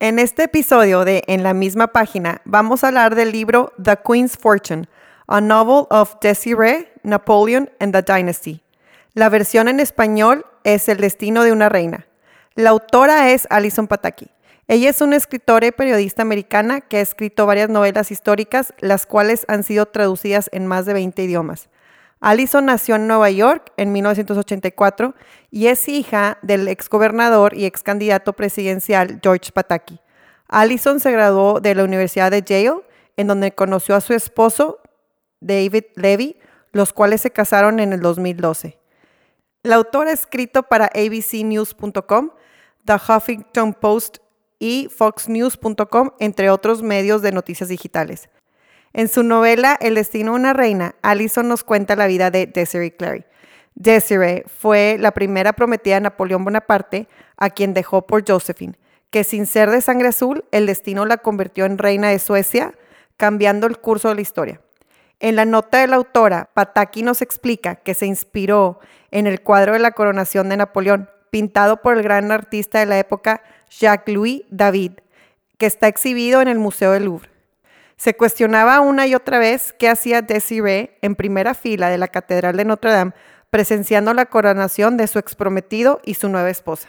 En 0.00 0.20
este 0.20 0.44
episodio 0.44 1.04
de 1.04 1.24
En 1.26 1.42
la 1.42 1.54
misma 1.54 1.88
página 1.88 2.40
vamos 2.44 2.84
a 2.84 2.86
hablar 2.86 3.16
del 3.16 3.32
libro 3.32 3.72
The 3.82 3.96
Queen's 3.96 4.38
Fortune, 4.38 4.88
a 5.26 5.40
novel 5.40 5.86
of 5.90 6.20
Desiree, 6.20 6.88
Napoleon 7.02 7.68
and 7.80 7.92
the 7.92 8.02
Dynasty. 8.02 8.62
La 9.14 9.28
versión 9.28 9.66
en 9.66 9.80
español 9.80 10.46
es 10.62 10.88
El 10.88 10.98
destino 10.98 11.42
de 11.42 11.50
una 11.50 11.68
reina. 11.68 12.06
La 12.54 12.70
autora 12.70 13.32
es 13.32 13.48
Alison 13.50 13.88
Pataki. 13.88 14.28
Ella 14.68 14.88
es 14.88 15.00
una 15.00 15.16
escritora 15.16 15.66
y 15.66 15.72
periodista 15.72 16.22
americana 16.22 16.80
que 16.80 16.98
ha 16.98 17.00
escrito 17.00 17.46
varias 17.46 17.68
novelas 17.68 18.12
históricas, 18.12 18.72
las 18.78 19.04
cuales 19.04 19.46
han 19.48 19.64
sido 19.64 19.86
traducidas 19.86 20.48
en 20.52 20.68
más 20.68 20.86
de 20.86 20.92
20 20.92 21.24
idiomas. 21.24 21.70
Alison 22.20 22.64
nació 22.64 22.96
en 22.96 23.06
Nueva 23.06 23.30
York 23.30 23.72
en 23.76 23.92
1984 23.92 25.14
y 25.50 25.68
es 25.68 25.88
hija 25.88 26.38
del 26.42 26.66
exgobernador 26.66 27.54
y 27.56 27.64
ex 27.64 27.82
candidato 27.82 28.32
presidencial 28.32 29.20
George 29.22 29.52
Pataki. 29.52 30.00
Alison 30.48 30.98
se 30.98 31.12
graduó 31.12 31.60
de 31.60 31.74
la 31.74 31.84
Universidad 31.84 32.30
de 32.30 32.42
Yale, 32.42 32.82
en 33.16 33.26
donde 33.26 33.52
conoció 33.52 33.94
a 33.94 34.00
su 34.00 34.14
esposo, 34.14 34.80
David 35.40 35.84
Levy, 35.94 36.36
los 36.72 36.92
cuales 36.92 37.20
se 37.20 37.30
casaron 37.30 37.80
en 37.80 37.92
el 37.92 38.00
2012. 38.00 38.78
La 39.62 39.76
autora 39.76 40.10
ha 40.10 40.14
escrito 40.14 40.62
para 40.64 40.86
abcnews.com, 40.86 42.30
The 42.84 42.94
Huffington 42.94 43.74
Post 43.74 44.18
y 44.58 44.88
foxnews.com, 44.88 46.10
entre 46.18 46.50
otros 46.50 46.82
medios 46.82 47.22
de 47.22 47.32
noticias 47.32 47.68
digitales. 47.68 48.28
En 48.92 49.08
su 49.08 49.22
novela 49.22 49.76
El 49.80 49.94
destino 49.94 50.32
de 50.32 50.40
una 50.40 50.52
reina, 50.52 50.94
Allison 51.02 51.48
nos 51.48 51.64
cuenta 51.64 51.96
la 51.96 52.06
vida 52.06 52.30
de 52.30 52.46
Desiree 52.46 52.96
Clary. 52.96 53.24
Desiree 53.74 54.44
fue 54.46 54.96
la 54.98 55.12
primera 55.12 55.52
prometida 55.52 55.96
de 55.96 56.00
Napoleón 56.02 56.44
Bonaparte, 56.44 57.06
a 57.36 57.50
quien 57.50 57.74
dejó 57.74 58.06
por 58.06 58.28
Josephine, 58.28 58.78
que 59.10 59.24
sin 59.24 59.46
ser 59.46 59.70
de 59.70 59.80
sangre 59.80 60.08
azul, 60.08 60.44
el 60.50 60.66
destino 60.66 61.04
la 61.04 61.18
convirtió 61.18 61.64
en 61.64 61.78
reina 61.78 62.08
de 62.08 62.18
Suecia, 62.18 62.74
cambiando 63.16 63.66
el 63.66 63.78
curso 63.78 64.08
de 64.08 64.16
la 64.16 64.20
historia. 64.20 64.60
En 65.20 65.36
la 65.36 65.44
nota 65.44 65.78
de 65.78 65.86
la 65.86 65.96
autora, 65.96 66.50
Pataki 66.54 67.02
nos 67.02 67.22
explica 67.22 67.76
que 67.76 67.94
se 67.94 68.06
inspiró 68.06 68.80
en 69.10 69.26
el 69.26 69.42
cuadro 69.42 69.74
de 69.74 69.80
la 69.80 69.92
coronación 69.92 70.48
de 70.48 70.56
Napoleón, 70.56 71.10
pintado 71.30 71.82
por 71.82 71.96
el 71.96 72.02
gran 72.02 72.32
artista 72.32 72.78
de 72.78 72.86
la 72.86 72.98
época 72.98 73.42
Jacques-Louis 73.70 74.44
David, 74.50 74.92
que 75.58 75.66
está 75.66 75.88
exhibido 75.88 76.40
en 76.40 76.48
el 76.48 76.58
Museo 76.58 76.92
del 76.92 77.04
Louvre. 77.04 77.37
Se 77.98 78.14
cuestionaba 78.14 78.80
una 78.80 79.08
y 79.08 79.14
otra 79.16 79.38
vez 79.38 79.74
qué 79.76 79.88
hacía 79.88 80.22
Desiree 80.22 80.96
en 81.02 81.16
primera 81.16 81.52
fila 81.54 81.90
de 81.90 81.98
la 81.98 82.06
Catedral 82.06 82.56
de 82.56 82.64
Notre 82.64 82.92
Dame 82.92 83.12
presenciando 83.50 84.14
la 84.14 84.26
coronación 84.26 84.96
de 84.96 85.06
su 85.06 85.18
exprometido 85.18 86.00
y 86.04 86.14
su 86.14 86.28
nueva 86.28 86.50
esposa. 86.50 86.88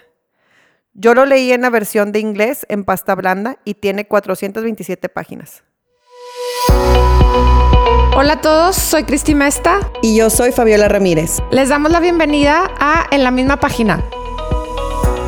Yo 0.93 1.13
lo 1.13 1.25
leí 1.25 1.51
en 1.51 1.61
la 1.61 1.69
versión 1.69 2.11
de 2.11 2.19
inglés 2.19 2.65
en 2.69 2.83
pasta 2.83 3.15
blanda 3.15 3.57
y 3.63 3.75
tiene 3.75 4.05
427 4.05 5.09
páginas. 5.09 5.63
Hola 8.15 8.33
a 8.33 8.41
todos, 8.41 8.75
soy 8.75 9.03
Cristi 9.05 9.33
Mesta. 9.33 9.79
Y 10.01 10.17
yo 10.17 10.29
soy 10.29 10.51
Fabiola 10.51 10.89
Ramírez. 10.89 11.37
Les 11.51 11.69
damos 11.69 11.91
la 11.91 12.01
bienvenida 12.01 12.69
a 12.79 13.07
En 13.11 13.23
la 13.23 13.31
misma 13.31 13.59
página 13.59 14.03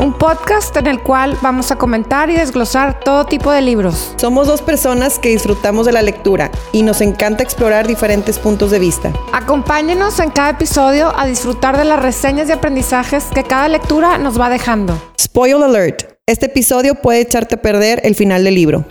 un 0.02 0.14
podcast 0.14 0.76
en 0.78 0.88
el 0.88 1.04
cual 1.04 1.38
vamos 1.44 1.72
a 1.72 1.76
comentar 1.76 2.32
y 2.32 2.34
desglosar 2.34 3.00
todo 3.02 3.26
tipo 3.26 3.52
de 3.52 3.62
libros. 3.62 4.16
Somos 4.18 4.48
dos 4.48 4.64
personas 4.64 5.20
que 5.20 5.30
disfrutamos 5.30 5.86
de 5.86 5.92
la 5.92 6.02
lectura 6.02 6.50
y 6.72 6.82
nos 6.82 7.02
encanta 7.02 7.44
explorar 7.44 7.88
diferentes 7.88 8.40
puntos 8.40 8.72
de 8.72 8.80
vista. 8.80 9.14
Acompáñenos 9.32 10.20
en 10.20 10.32
cada 10.32 10.50
episodio 10.50 11.14
a 11.16 11.28
disfrutar 11.28 11.78
de 11.78 11.86
las 11.86 12.02
reseñas 12.02 12.50
y 12.50 12.52
aprendizajes 12.52 13.26
que 13.26 13.44
cada 13.44 13.68
lectura 13.68 14.18
nos 14.18 14.42
va 14.42 14.50
dejando. 14.50 15.00
Spoil 15.22 15.62
alert. 15.62 16.18
Este 16.26 16.48
episodio 16.48 16.96
puede 16.96 17.22
echarte 17.22 17.56
a 17.56 17.62
perder 17.62 18.02
el 18.04 18.16
final 18.16 18.44
del 18.44 18.56
libro. 18.56 18.86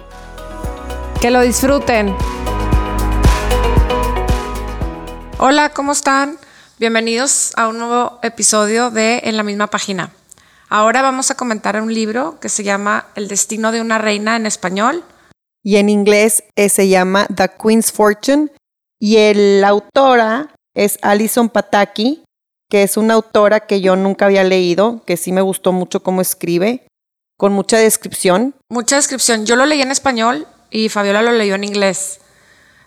Que 1.21 1.33
lo 1.33 1.41
disfruten. 1.41 2.15
Hola, 5.39 5.71
¿cómo 5.71 5.91
están? 5.91 6.39
Bienvenidos 6.79 7.51
a 7.57 7.67
un 7.67 7.79
nuevo 7.79 8.21
episodio 8.23 8.93
de 8.93 9.23
En 9.25 9.37
la 9.37 9.43
misma 9.43 9.67
página. 9.67 10.13
Ahora 10.73 11.03
vamos 11.03 11.33
a 11.33 11.35
comentar 11.35 11.83
un 11.83 11.93
libro 11.93 12.39
que 12.39 12.49
se 12.49 12.63
llama 12.63 13.09
El 13.17 13.27
destino 13.27 13.73
de 13.73 13.81
una 13.81 13.99
reina 13.99 14.37
en 14.37 14.47
español. 14.47 15.03
Y 15.65 15.77
en 15.77 15.89
inglés 15.89 16.45
eh, 16.55 16.69
se 16.69 16.89
llama 16.89 17.27
The 17.27 17.51
Queen's 17.61 17.91
Fortune. 17.91 18.53
Y 19.01 19.17
la 19.35 19.67
autora 19.67 20.55
es 20.73 21.01
Alison 21.03 21.49
Pataki, 21.49 22.23
que 22.71 22.85
es 22.85 22.97
una 22.97 23.15
autora 23.15 23.67
que 23.67 23.81
yo 23.81 23.97
nunca 23.97 24.27
había 24.27 24.45
leído, 24.45 25.03
que 25.05 25.17
sí 25.17 25.33
me 25.33 25.41
gustó 25.41 25.73
mucho 25.73 26.05
cómo 26.05 26.21
escribe, 26.21 26.87
con 27.37 27.53
mucha 27.53 27.77
descripción. 27.77 28.55
Mucha 28.69 28.95
descripción. 28.95 29.47
Yo 29.47 29.57
lo 29.57 29.67
leí 29.67 29.83
en 29.83 29.91
español 29.91 30.47
y 30.71 30.89
Fabiola 30.89 31.23
lo 31.23 31.33
leyó 31.33 31.57
en 31.57 31.65
inglés. 31.65 32.21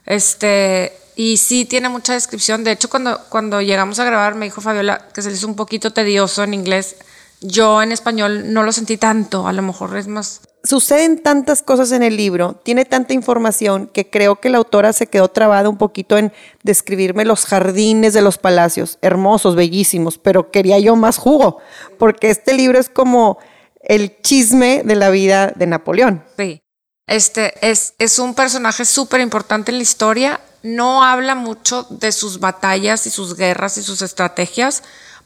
Este, 0.06 0.94
y 1.18 1.36
sí 1.36 1.66
tiene 1.66 1.90
mucha 1.90 2.14
descripción. 2.14 2.64
De 2.64 2.72
hecho, 2.72 2.90
cuando, 2.90 3.20
cuando 3.28 3.62
llegamos 3.62 4.00
a 4.00 4.06
grabar, 4.06 4.36
me 4.36 4.46
dijo 4.46 4.62
Fabiola 4.62 5.10
que 5.14 5.22
se 5.22 5.30
le 5.30 5.36
hizo 5.36 5.48
un 5.48 5.58
poquito 5.58 5.92
tedioso 5.92 6.46
en 6.46 6.54
inglés 6.54 6.96
yo 7.44 7.82
en 7.82 7.92
español 7.92 8.54
no 8.54 8.64
lo 8.64 8.72
sentí 8.72 8.98
tanto, 8.98 9.48
a 9.48 9.54
lo 9.54 9.62
mejor 9.62 9.96
es 9.98 10.08
más... 10.08 10.42
Suceden 10.64 11.22
tantas 11.22 11.62
cosas 11.62 11.92
en 11.92 12.04
el 12.04 12.16
libro, 12.16 12.54
tiene 12.64 12.86
tanta 12.86 13.14
información 13.14 13.88
que 13.88 14.10
creo 14.10 14.38
que 14.38 14.50
la 14.50 14.60
autora 14.60 14.94
se 14.94 15.08
quedó 15.08 15.28
trabada 15.28 15.68
un 15.68 15.78
poquito 15.78 16.18
en 16.18 16.32
describirme 16.64 17.26
los 17.26 17.46
jardines 17.46 18.14
de 18.14 18.22
los 18.22 18.38
palacios, 18.38 18.98
hermosos, 19.02 19.58
bellísimos, 19.58 20.18
pero 20.18 20.52
quería 20.52 20.80
yo 20.80 20.96
más 20.96 21.18
jugo, 21.18 21.60
porque 22.00 22.30
este 22.30 22.54
libro 22.54 22.80
es 22.80 22.88
como 22.88 23.40
el 23.82 24.22
chisme 24.22 24.84
de 24.86 24.96
la 24.96 25.10
vida 25.10 25.52
de 25.54 25.68
Napoleón. 25.68 26.24
Sí. 26.38 26.62
Este 27.08 27.54
es, 27.70 27.96
es 28.00 28.18
un 28.18 28.34
personaje 28.34 28.86
súper 28.86 29.20
importante 29.20 29.72
en 29.72 29.78
la 29.78 29.84
historia, 29.84 30.40
no 30.62 31.04
habla 31.04 31.36
mucho 31.36 31.86
de 31.90 32.14
sus 32.14 32.40
batallas 32.40 33.06
y 33.06 33.10
sus 33.10 33.36
guerras 33.36 33.78
y 33.78 33.84
sus 33.84 34.02
estrategias, 34.02 34.84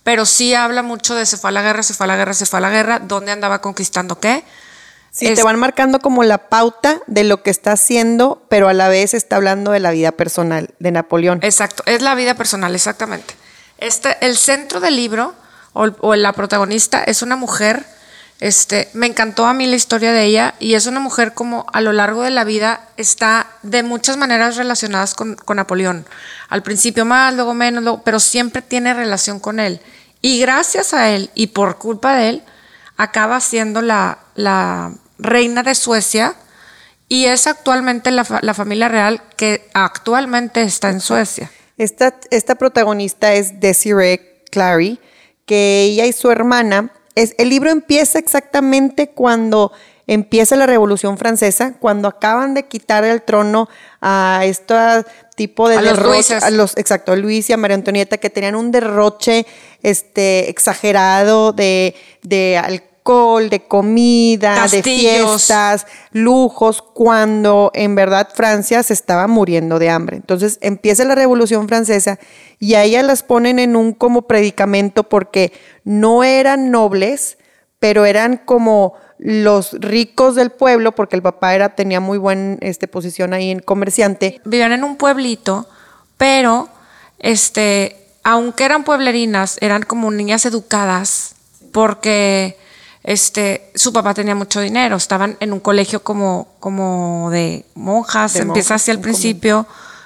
pero 0.07 0.25
sí 0.25 0.53
habla 0.53 0.84
mucho 0.84 1.16
de 1.16 1.25
se 1.25 1.35
fue 1.35 1.50
a 1.50 1.51
la 1.51 1.62
guerra, 1.62 1.84
se 1.84 1.94
fue 1.94 2.06
a 2.06 2.07
la 2.07 2.16
guerra, 2.16 2.34
se 2.34 2.45
fue 2.45 2.59
a 2.59 2.62
la 2.62 2.69
guerra, 2.69 3.00
dónde 3.00 3.34
andaba 3.34 3.59
conquistando 3.59 4.22
qué. 4.22 4.45
Sí, 5.12 5.35
te 5.35 5.44
van 5.44 5.59
marcando 5.59 6.00
como 6.00 6.23
la 6.23 6.47
pauta 6.47 7.01
de 7.07 7.25
lo 7.25 7.44
que 7.44 7.50
está 7.50 7.73
haciendo, 7.73 8.41
pero 8.47 8.69
a 8.69 8.73
la 8.73 8.88
vez 8.88 9.13
está 9.13 9.35
hablando 9.35 9.72
de 9.72 9.81
la 9.81 9.91
vida 9.91 10.13
personal 10.13 10.69
de 10.79 10.91
Napoleón. 10.94 11.40
Exacto, 11.41 11.84
es 11.88 12.01
la 12.01 12.16
vida 12.16 12.35
personal, 12.35 12.73
exactamente. 12.73 13.34
Este, 13.79 14.16
el 14.22 14.38
centro 14.38 14.79
del 14.79 14.96
libro, 14.96 15.35
o, 15.73 16.16
la 16.16 16.31
protagonista, 16.31 17.03
es 17.03 17.22
una 17.22 17.35
mujer. 17.35 17.85
Este, 18.40 18.88
me 18.94 19.07
encantó 19.07 19.46
a 19.46 19.53
mí 19.53 19.67
la 19.67 19.75
historia 19.75 20.13
de 20.13 20.23
ella 20.23 20.53
y 20.59 20.75
es 20.75 20.85
una 20.85 21.01
mujer 21.01 21.34
como 21.34 21.66
a 21.73 21.81
lo 21.81 21.91
largo 21.91 22.22
de 22.22 22.29
la 22.29 22.46
vida 22.46 22.88
está 22.96 23.47
de 23.62 23.84
muchas 23.84 24.16
maneras 24.16 24.56
relacionadas 24.56 25.16
con, 25.16 25.35
con 25.35 25.57
Napoleón. 25.57 26.06
Al 26.47 26.63
principio 26.63 27.03
más, 27.03 27.34
luego 27.34 27.53
menos, 27.53 28.00
pero 28.06 28.22
siempre 28.22 28.62
tiene 28.62 28.94
relación 28.94 29.41
con 29.41 29.59
él. 29.59 29.81
Y 30.22 30.39
gracias 30.39 30.94
a 30.94 31.09
él 31.09 31.29
y 31.35 31.47
por 31.47 31.78
culpa 31.78 32.16
de 32.16 32.29
él, 32.29 32.44
acaba 32.97 33.39
siendo 33.39 33.81
la, 33.81 34.19
reina 35.19 35.63
de 35.63 35.73
Suecia 35.73 36.35
y 37.09 37.25
es 37.25 37.47
actualmente 37.47 38.11
la, 38.11 38.25
la, 38.41 38.53
familia 38.53 38.88
real 38.88 39.22
que 39.35 39.67
actualmente 39.73 40.61
está 40.61 40.89
en 40.89 41.00
Suecia. 41.00 41.50
Esta, 41.78 42.16
esta 42.31 42.55
protagonista 42.55 43.33
es 43.33 43.59
Desiree 43.59 44.44
Clary, 44.51 45.00
que 45.45 45.83
ella 45.83 46.05
y 46.05 46.13
su 46.13 46.29
hermana, 46.29 46.91
es, 47.16 47.34
el 47.38 47.49
libro 47.49 47.72
empieza 47.72 48.19
exactamente 48.19 49.09
cuando 49.09 49.72
empieza 50.07 50.56
la 50.56 50.66
Revolución 50.66 51.18
Francesa, 51.18 51.73
cuando 51.79 52.07
acaban 52.07 52.53
de 52.53 52.68
quitar 52.68 53.03
el 53.03 53.22
trono 53.22 53.69
a 54.01 54.41
este 54.45 54.75
tipo 55.35 55.69
de 55.69 55.78
a 55.78 55.81
los, 55.81 56.31
a 56.31 56.50
los 56.50 56.78
exacto, 56.78 57.16
Luis 57.16 57.50
y 57.50 57.53
a 57.53 57.57
María 57.57 57.75
Antonieta 57.75 58.17
que 58.17 58.29
tenían 58.29 58.56
un 58.56 58.72
derroche 58.72 59.46
este 59.84 60.50
exagerado 60.50 61.51
de, 61.51 61.94
de 62.23 62.57
alcohol, 62.57 63.50
de 63.50 63.67
comida, 63.67 64.67
de 64.67 64.81
fiestas, 64.81 65.85
lujos, 66.12 66.81
cuando 66.81 67.72
en 67.73 67.96
verdad 67.96 68.29
Francia 68.34 68.81
se 68.84 68.93
estaba 68.93 69.28
muriendo 69.28 69.78
de 69.78 69.90
hambre. 69.90 70.16
Entonces 70.17 70.58
empieza 70.61 71.03
la 71.05 71.16
Revolución 71.16 71.67
Francesa 71.67 72.17
y 72.59 72.73
a 72.73 72.84
ellas 72.84 73.05
las 73.05 73.23
ponen 73.23 73.59
en 73.59 73.76
un 73.76 73.93
como 73.93 74.23
predicamento 74.23 75.03
porque 75.03 75.53
no 75.84 76.23
eran 76.23 76.72
nobles, 76.72 77.37
pero 77.79 78.05
eran 78.05 78.37
como 78.37 78.96
los 79.19 79.73
ricos 79.73 80.35
del 80.35 80.52
pueblo, 80.52 80.93
porque 80.93 81.16
el 81.16 81.22
papá 81.22 81.55
era, 81.55 81.69
tenía 81.69 81.99
muy 81.99 82.17
buena 82.17 82.58
este, 82.61 82.87
posición 82.87 83.34
ahí 83.34 83.49
en 83.49 83.59
comerciante. 83.59 84.41
Vivían 84.46 84.72
en 84.72 84.84
un 84.84 84.97
pueblito, 84.97 85.67
pero 86.17 86.69
este, 87.19 87.96
aunque 88.23 88.66
eran 88.66 88.84
pueblerinas, 88.84 89.58
eran 89.61 89.84
como 89.84 90.11
niñas 90.11 90.46
educadas, 90.46 91.35
porque 91.72 92.58
este, 93.03 93.72
su 93.75 93.93
papá 93.93 94.14
tenía 94.14 94.35
mucho 94.35 94.61
dinero, 94.61 94.96
estaban 94.97 95.37
en 95.40 95.53
un 95.53 95.59
colegio 95.59 96.03
como, 96.03 96.49
como 96.59 97.29
de 97.31 97.66
monjas, 97.73 98.35
empieza 98.35 98.75
así 98.75 98.91
al 98.91 98.99
principio, 98.99 99.66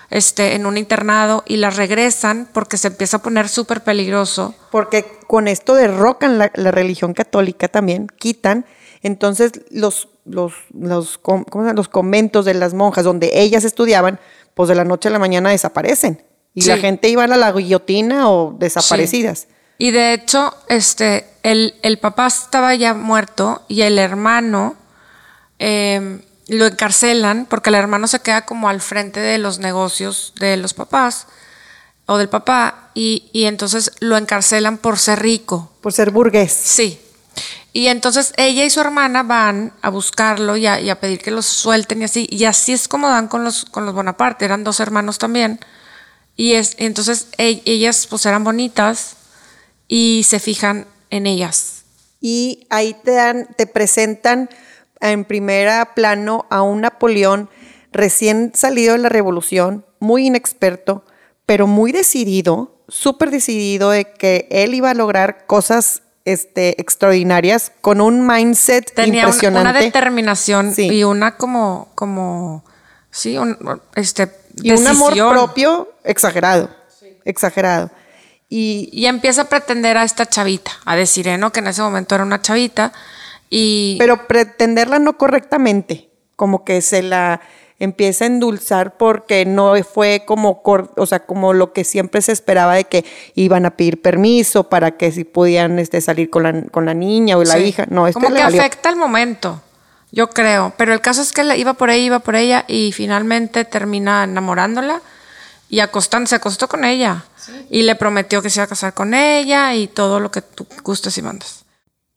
este, 0.10 0.56
en 0.56 0.66
un 0.66 0.78
internado, 0.78 1.44
y 1.48 1.58
las 1.58 1.78
regresan 1.78 2.48
porque 2.54 2.78
se 2.78 2.88
empieza 2.88 3.18
a 3.18 3.22
poner 3.22 3.50
súper 3.50 3.82
peligroso. 3.84 4.56
Porque 4.72 5.20
con 5.28 5.48
esto 5.48 5.74
derrocan 5.74 6.38
la, 6.38 6.52
la 6.54 6.72
religión 6.72 7.14
católica 7.14 7.68
también, 7.68 8.08
quitan 8.08 8.66
Entonces, 9.04 9.52
los, 9.72 10.10
los, 10.26 10.54
los, 10.74 11.18
¿cómo 11.18 11.46
se 11.68 11.74
los 11.74 11.90
conventos 11.90 12.46
de 12.46 12.54
las 12.54 12.74
monjas 12.74 13.04
donde 13.04 13.42
ellas 13.42 13.64
estudiaban, 13.64 14.20
pues 14.54 14.70
de 14.70 14.76
la 14.76 14.86
noche 14.86 15.10
a 15.10 15.12
la 15.12 15.20
mañana 15.20 15.50
desaparecen. 15.50 16.24
Y 16.54 16.64
la 16.64 16.78
gente 16.78 17.08
iba 17.08 17.24
a 17.24 17.28
la 17.28 17.52
guillotina 17.52 18.30
o 18.30 18.54
desaparecidas. 18.58 19.48
Y 19.78 19.92
de 19.92 20.14
hecho, 20.14 20.54
este, 20.68 21.26
el, 21.44 21.76
el 21.82 21.98
papá 21.98 22.28
estaba 22.28 22.76
ya 22.76 22.94
muerto 22.94 23.64
y 23.68 23.82
el 23.82 23.98
hermano 23.98 24.76
eh, 25.60 26.20
lo 26.48 26.68
encarcelan 26.68 27.46
porque 27.46 27.70
el 27.70 27.76
hermano 27.76 28.08
se 28.08 28.20
queda 28.20 28.46
como 28.46 28.68
al 28.68 28.82
frente 28.82 29.20
de 29.20 29.38
los 29.38 29.60
negocios 29.60 30.34
de 30.40 30.58
los 30.58 30.74
papás 30.74 31.28
o 32.06 32.18
del 32.18 32.30
papá 32.30 32.92
y, 32.94 33.30
y 33.32 33.46
entonces 33.46 33.94
lo 34.02 34.18
encarcelan 34.18 34.78
por 34.78 35.00
ser 35.00 35.22
rico. 35.22 35.72
Por 35.82 35.94
ser 35.94 36.12
burgués. 36.12 36.52
Sí. 36.52 37.00
Y 37.74 37.88
entonces 37.88 38.34
ella 38.36 38.66
y 38.66 38.70
su 38.70 38.82
hermana 38.82 39.24
van 39.24 39.74
a 39.82 39.90
buscarlo 39.90 40.58
y 40.58 40.68
a, 40.68 41.00
pedir 41.00 41.20
que 41.20 41.32
los 41.32 41.46
suelten 41.46 42.02
y 42.02 42.06
así. 42.06 42.28
Y 42.30 42.44
así 42.44 42.74
es 42.74 42.88
como 42.88 43.08
dan 43.08 43.28
con 43.28 43.44
los, 43.44 43.66
con 43.66 43.86
los 43.86 43.96
Bonaparte. 43.96 44.44
Eran 44.44 44.64
dos 44.64 44.80
hermanos 44.80 45.18
también. 45.18 45.60
Y, 46.36 46.54
es, 46.54 46.76
entonces 46.80 47.28
ellas 47.38 48.08
pues 48.10 48.26
eran 48.26 48.44
bonitas 48.44 49.16
y 49.88 50.26
se 50.28 50.40
fijan 50.40 50.86
en 51.10 51.28
ellas. 51.28 51.84
Y 52.20 52.68
ahí 52.70 52.96
te 53.04 53.12
dan, 53.12 53.48
te 53.56 53.68
presentan 53.68 54.50
en 55.00 55.26
primera 55.26 55.94
plano 55.96 56.46
a 56.50 56.62
un 56.62 56.82
Napoleón 56.82 57.50
recién 57.92 58.52
salido 58.54 58.94
de 58.94 59.00
la 59.00 59.10
revolución, 59.10 59.86
muy 60.00 60.28
inexperto, 60.28 61.06
pero 61.46 61.68
muy 61.68 61.92
decidido, 61.92 62.84
súper 62.88 63.32
decidido 63.32 63.92
de 63.92 64.06
que 64.14 64.48
él 64.52 64.74
iba 64.74 64.92
a 64.92 64.94
lograr 64.94 65.46
cosas 65.48 66.04
este, 66.26 66.80
extraordinarias 66.82 67.72
con 67.82 68.02
un 68.02 68.26
mindset 68.28 68.94
Tenía 68.94 69.24
impresionante. 69.24 69.70
una 69.70 69.80
determinación 69.80 70.74
Sí. 70.74 70.88
y 70.92 71.04
una 71.04 71.38
como, 71.38 71.90
como, 71.96 72.64
sí, 73.10 73.38
un, 73.38 73.58
este, 73.96 74.32
y 74.62 74.72
un 74.72 74.86
amor 74.88 75.14
propio 75.14 75.92
exagerado, 76.04 76.70
exagerado. 77.26 77.90
Y, 78.50 78.90
Y 78.92 79.06
empieza 79.06 79.44
a 79.44 79.46
pretender 79.46 79.98
a 79.98 80.04
esta 80.04 80.26
chavita, 80.26 80.72
a 80.86 80.96
decir, 80.96 81.28
¿eh, 81.28 81.38
¿no? 81.38 81.52
Que 81.52 81.60
en 81.62 81.68
ese 81.68 81.82
momento 81.82 82.16
era 82.16 82.24
una 82.26 82.42
chavita. 82.42 82.92
Y 83.50 83.96
pero 83.98 84.28
pretenderla 84.28 85.00
no 85.00 85.18
correctamente, 85.18 86.10
como 86.36 86.64
que 86.66 86.82
se 86.82 87.02
la 87.02 87.42
empieza 87.84 88.24
a 88.24 88.28
endulzar 88.28 88.98
porque 88.98 89.46
no 89.46 89.74
fue 89.84 90.24
como, 90.26 90.62
cor- 90.64 90.92
o 90.98 91.06
sea, 91.06 91.26
como 91.26 91.54
lo 91.54 91.74
que 91.74 91.84
siempre 91.84 92.22
se 92.22 92.32
esperaba 92.32 92.76
de 92.76 92.86
que 92.86 93.04
iban 93.36 93.66
a 93.66 93.72
pedir 93.72 94.02
permiso 94.02 94.70
para 94.70 94.92
que 94.98 95.12
si 95.12 95.24
podían 95.24 95.80
este, 95.80 96.00
salir 96.02 96.30
con 96.30 96.44
la, 96.44 96.62
con 96.72 96.86
la 96.86 96.94
niña 96.94 97.38
o 97.38 97.44
la 97.44 97.56
Sí. 97.56 97.64
hija. 97.64 97.86
No, 97.90 98.08
esto 98.08 98.20
Como 98.20 98.30
le 98.30 98.38
que 98.38 98.44
valió. 98.44 98.62
afecta 98.62 98.90
el 98.90 98.96
momento, 98.96 99.62
yo 100.12 100.30
creo. 100.30 100.74
Pero 100.78 100.94
el 100.94 101.02
caso 101.02 101.22
es 101.22 101.34
que 101.34 101.44
le 101.44 101.58
iba 101.58 101.74
por 101.74 101.90
ella, 101.90 102.04
iba 102.06 102.20
por 102.20 102.36
ella 102.36 102.66
y 102.68 102.92
finalmente 102.92 103.66
termina 103.66 104.24
enamorándola 104.24 105.02
y 105.70 105.80
acostando, 105.80 106.28
se 106.28 106.36
acostó 106.36 106.68
con 106.68 106.86
ella. 106.86 107.26
Y 107.70 107.82
le 107.84 107.96
prometió 107.96 108.42
que 108.42 108.50
se 108.52 108.60
iba 108.60 108.66
a 108.66 108.68
casar 108.68 108.94
con 108.94 109.14
ella 109.16 109.74
y 109.74 109.88
todo 109.88 110.20
lo 110.20 110.30
que 110.30 110.42
tú 110.42 110.68
gustes 110.84 111.18
y 111.18 111.22
mandas. 111.22 111.66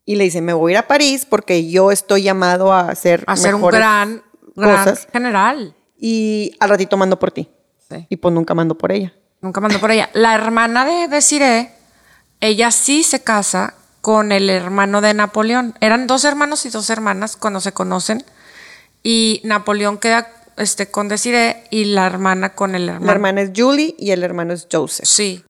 Y 0.07 0.17
le 0.17 0.25
dice, 0.25 0.39
me 0.39 0.53
voy 0.53 0.71
a 0.71 0.73
ir 0.73 0.77
a 0.77 0.87
París 0.87 1.25
porque 1.27 1.67
yo 1.67 1.89
estoy 1.91 2.21
llamado 2.21 2.71
a 2.71 2.81
hacer, 2.89 3.23
A 3.25 3.35
ser 3.35 3.55
un 3.55 3.61
mejores 3.61 3.79
gran 3.79 4.21
cosas 4.55 5.07
general. 5.11 5.75
y 5.99 6.55
al 6.59 6.69
ratito 6.69 6.97
mando 6.97 7.19
por 7.19 7.31
ti. 7.31 7.49
Sí. 7.89 8.07
Y 8.09 8.15
pues 8.17 8.33
nunca 8.33 8.53
mando 8.53 8.77
por 8.77 8.91
ella. 8.91 9.13
Nunca 9.41 9.61
mandó 9.61 9.79
por 9.79 9.91
ella. 9.91 10.09
La 10.13 10.33
hermana 10.33 10.85
de 10.85 11.07
Desiree, 11.07 11.71
ella 12.39 12.71
sí 12.71 13.03
se 13.03 13.21
casa 13.21 13.75
con 14.01 14.31
el 14.31 14.49
hermano 14.49 15.01
de 15.01 15.13
Napoleón. 15.13 15.75
Eran 15.81 16.07
dos 16.07 16.23
hermanos 16.25 16.65
y 16.65 16.69
dos 16.69 16.89
hermanas 16.89 17.35
cuando 17.35 17.59
se 17.59 17.71
conocen. 17.71 18.23
Y 19.03 19.41
Napoleón 19.43 19.99
queda 19.99 20.31
este, 20.57 20.87
con 20.89 21.09
Desiree 21.09 21.63
y 21.69 21.85
la 21.85 22.07
hermana 22.07 22.53
con 22.55 22.73
el 22.73 22.87
hermano. 22.89 23.05
La 23.05 23.11
hermana 23.11 23.41
es 23.41 23.51
Julie 23.55 23.93
y 23.99 24.11
el 24.11 24.23
hermano 24.23 24.53
es 24.53 24.67
Joseph. 24.71 25.05
Sí. 25.07 25.43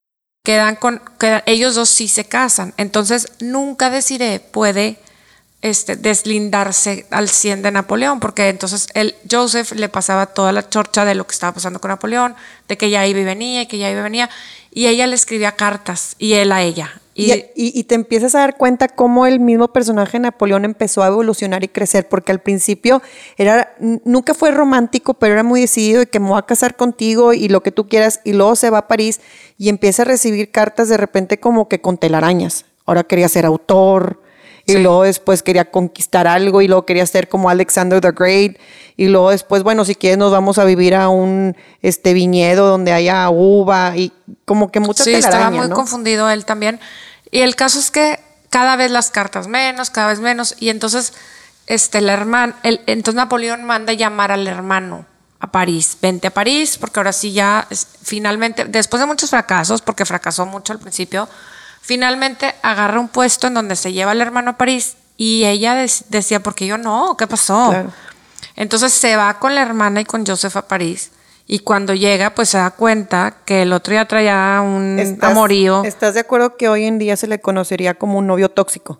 Quedan 0.43 0.75
con. 0.75 1.01
quedan- 1.17 1.43
ellos 1.45 1.75
dos 1.75 1.89
sí 1.89 2.07
se 2.09 2.25
casan. 2.25 2.73
Entonces, 2.77 3.31
nunca 3.39 3.89
Desiree 3.89 4.39
puede 4.41 4.97
este, 5.65 5.95
deslindarse 5.95 7.05
al 7.09 7.27
100 7.29 7.61
de 7.61 7.71
Napoleón, 7.71 8.19
porque 8.19 8.49
entonces 8.49 8.87
él, 8.93 9.15
Joseph 9.29 9.71
le 9.73 9.89
pasaba 9.89 10.27
toda 10.27 10.51
la 10.51 10.69
chorcha 10.69 11.05
de 11.05 11.15
lo 11.15 11.25
que 11.25 11.33
estaba 11.33 11.53
pasando 11.53 11.79
con 11.81 11.89
Napoleón, 11.89 12.35
de 12.67 12.77
que 12.77 12.89
ya 12.89 13.05
iba 13.07 13.19
y 13.19 13.23
venía, 13.23 13.61
y 13.63 13.67
que 13.67 13.77
ya 13.77 13.89
iba 13.89 13.99
y 14.01 14.03
venía, 14.03 14.29
y 14.71 14.87
ella 14.87 15.07
le 15.07 15.15
escribía 15.15 15.53
cartas, 15.53 16.15
y 16.19 16.33
él 16.33 16.51
a 16.51 16.61
ella. 16.61 17.01
Y, 17.17 17.31
y- 17.55 17.71
y 17.79 17.83
te 17.85 17.95
empiezas 17.95 18.35
a 18.35 18.39
dar 18.39 18.57
cuenta 18.57 18.89
cómo 18.89 19.25
el 19.25 19.39
mismo 19.39 19.69
personaje 19.69 20.19
Napoleón 20.19 20.65
empezó 20.65 21.01
a 21.01 21.07
evolucionar 21.07 21.63
y 21.63 21.69
crecer, 21.69 22.09
porque 22.09 22.33
al 22.33 22.39
principio 22.41 23.01
era, 23.37 23.73
nunca 23.79 24.33
fue 24.33 24.51
romántico, 24.51 25.13
pero 25.13 25.33
era 25.33 25.43
muy 25.43 25.61
decidido 25.61 25.99
de 26.01 26.07
que 26.07 26.19
me 26.19 26.27
voy 26.27 26.39
a 26.39 26.41
casar 26.45 26.75
contigo 26.75 27.31
y 27.33 27.47
lo 27.47 27.63
que 27.63 27.71
tú 27.71 27.87
quieras, 27.87 28.19
y 28.25 28.33
luego 28.33 28.55
se 28.57 28.69
va 28.69 28.79
a 28.79 28.87
París 28.89 29.21
y 29.57 29.69
empieza 29.69 30.01
a 30.01 30.05
recibir 30.05 30.51
cartas 30.51 30.89
de 30.89 30.97
repente 30.97 31.39
como 31.39 31.69
que 31.69 31.79
con 31.79 31.97
telarañas. 31.97 32.65
Ahora 32.85 33.03
quería 33.05 33.29
ser 33.29 33.45
autor, 33.45 34.21
y 34.65 34.73
Sí. 34.73 34.77
luego 34.79 35.03
después 35.03 35.43
quería 35.43 35.69
conquistar 35.69 36.27
algo, 36.27 36.61
y 36.61 36.67
luego 36.67 36.85
quería 36.85 37.05
ser 37.05 37.27
como 37.29 37.49
Alexander 37.49 38.01
the 38.01 38.11
Great, 38.11 38.57
y 38.97 39.07
luego 39.07 39.29
después, 39.31 39.61
bueno, 39.63 39.85
si 39.85 39.95
quieres 39.95 40.17
nos 40.17 40.31
vamos 40.31 40.57
a 40.57 40.63
vivir 40.65 40.95
a 40.95 41.09
un 41.09 41.55
este 41.81 42.13
viñedo 42.13 42.67
donde 42.67 42.93
haya 42.93 43.29
uva, 43.29 43.95
y 43.95 44.11
como 44.45 44.71
que 44.71 44.79
mucha 44.79 45.03
sí, 45.03 45.13
estaba 45.13 45.49
muy 45.51 45.67
¿no? 45.67 45.75
confundido 45.75 46.29
él 46.29 46.45
también. 46.45 46.79
Y 47.31 47.41
el 47.41 47.55
caso 47.55 47.79
es 47.79 47.91
que 47.91 48.19
cada 48.49 48.75
vez 48.75 48.89
las 48.91 49.11
cartas 49.11 49.47
menos, 49.47 49.89
cada 49.89 50.07
vez 50.07 50.19
menos. 50.21 50.55
Y 50.59 50.69
entonces, 50.69 51.13
este, 51.67 51.97
el 51.97 52.07
hermano, 52.09 52.53
el, 52.63 52.79
entonces 52.85 53.15
Napoleón 53.15 53.65
manda 53.65 53.91
llamar 53.91 54.31
al 54.31 54.47
hermano 54.47 55.05
a 55.41 55.51
París. 55.51 55.97
Vente 56.01 56.27
a 56.27 56.31
París, 56.31 56.77
porque 56.79 56.99
ahora 56.99 57.11
sí 57.11 57.33
ya, 57.33 57.67
es- 57.69 57.85
finalmente, 58.01 58.63
después 58.65 59.01
de 59.01 59.07
muchos 59.07 59.29
fracasos, 59.31 59.81
porque 59.81 60.05
fracasó 60.05 60.45
mucho 60.45 60.71
al 60.71 60.79
principio, 60.79 61.27
finalmente 61.85 62.55
agarra 62.63 62.99
un 62.99 63.07
puesto 63.09 63.45
en 63.47 63.53
donde 63.53 63.75
se 63.75 63.93
lleva 63.93 64.11
al 64.11 64.21
hermano 64.21 64.51
a 64.51 64.57
París. 64.57 64.97
Y 65.17 65.45
ella 65.45 65.75
decía, 66.09 66.41
porque 66.41 66.65
yo 66.67 66.77
no, 66.77 67.15
¿qué 67.15 67.27
pasó? 67.27 67.69
Claro. 67.69 67.91
Entonces 68.55 68.91
se 68.91 69.15
va 69.15 69.37
con 69.39 69.53
la 69.55 69.61
hermana 69.61 70.01
y 70.01 70.05
con 70.05 70.25
Joseph 70.25 70.57
a 70.57 70.67
París. 70.67 71.11
Y 71.47 71.59
cuando 71.59 71.93
llega, 71.93 72.33
pues 72.33 72.49
se 72.49 72.57
da 72.57 72.71
cuenta 72.71 73.37
que 73.45 73.61
el 73.61 73.71
otro 73.71 73.93
ya 73.93 74.05
traía 74.07 74.61
un 74.65 74.97
¿Estás- 74.99 75.31
amorío. 75.31 75.83
¿Estás 75.83 76.15
de 76.15 76.21
acuerdo 76.21 76.57
que 76.57 76.67
hoy 76.69 76.85
en 76.85 76.97
día 76.97 77.15
se 77.17 77.27
le 77.27 77.39
conocería 77.39 77.93
como 77.93 78.17
un 78.17 78.25
novio 78.27 78.49
tóxico? 78.49 78.99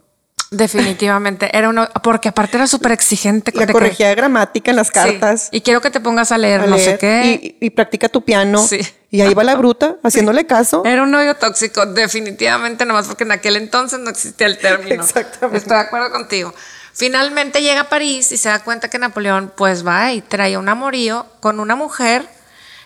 Definitivamente. 0.52 1.50
Era 1.58 1.70
uno, 1.70 1.88
porque 2.04 2.30
aparte 2.30 2.58
era 2.58 2.68
súper 2.68 2.92
exigente. 2.92 3.52
La 3.56 3.68
corregía 3.68 4.10
de 4.10 4.16
gramática 4.16 4.72
en 4.72 4.78
las 4.78 4.88
Sí. 4.88 4.94
cartas. 4.94 5.50
Y 5.52 5.62
quiero 5.62 5.82
que 5.82 5.90
te 5.90 6.00
pongas 6.00 6.32
a 6.32 6.38
leer 6.38 6.62
a 6.62 6.68
no 6.68 6.78
sé 6.78 6.98
qué. 6.98 7.56
Y, 7.60 7.66
y 7.66 7.70
practica 7.72 8.10
tu 8.10 8.22
piano. 8.24 8.66
Sí. 8.66 8.80
Y 9.12 9.22
ahí 9.22 9.34
va 9.34 9.44
la 9.44 9.56
bruta 9.56 9.98
haciéndole 10.04 10.46
caso. 10.46 10.84
Era 10.86 11.04
un 11.04 11.12
novio 11.12 11.36
tóxico, 11.36 11.86
definitivamente, 11.86 12.86
nomás 12.86 13.08
porque 13.08 13.24
en 13.24 13.32
aquel 13.32 13.56
entonces 13.56 14.00
no 14.00 14.10
existía 14.10 14.48
el 14.48 14.58
término. 14.58 15.04
Exactamente. 15.04 15.58
Estoy 15.58 15.78
de 15.78 15.84
acuerdo 15.84 16.12
contigo. 16.12 16.54
Finalmente 16.94 17.62
llega 17.62 17.82
a 17.82 17.90
París 17.90 18.32
y 18.32 18.38
se 18.38 18.48
da 18.50 18.60
cuenta 18.64 18.90
que 18.90 18.98
Napoleón, 19.00 19.52
pues 19.56 19.86
va 19.86 20.14
y 20.14 20.22
trae 20.22 20.58
un 20.58 20.70
amorío 20.70 21.26
con 21.42 21.60
una 21.60 21.76
mujer 21.76 22.26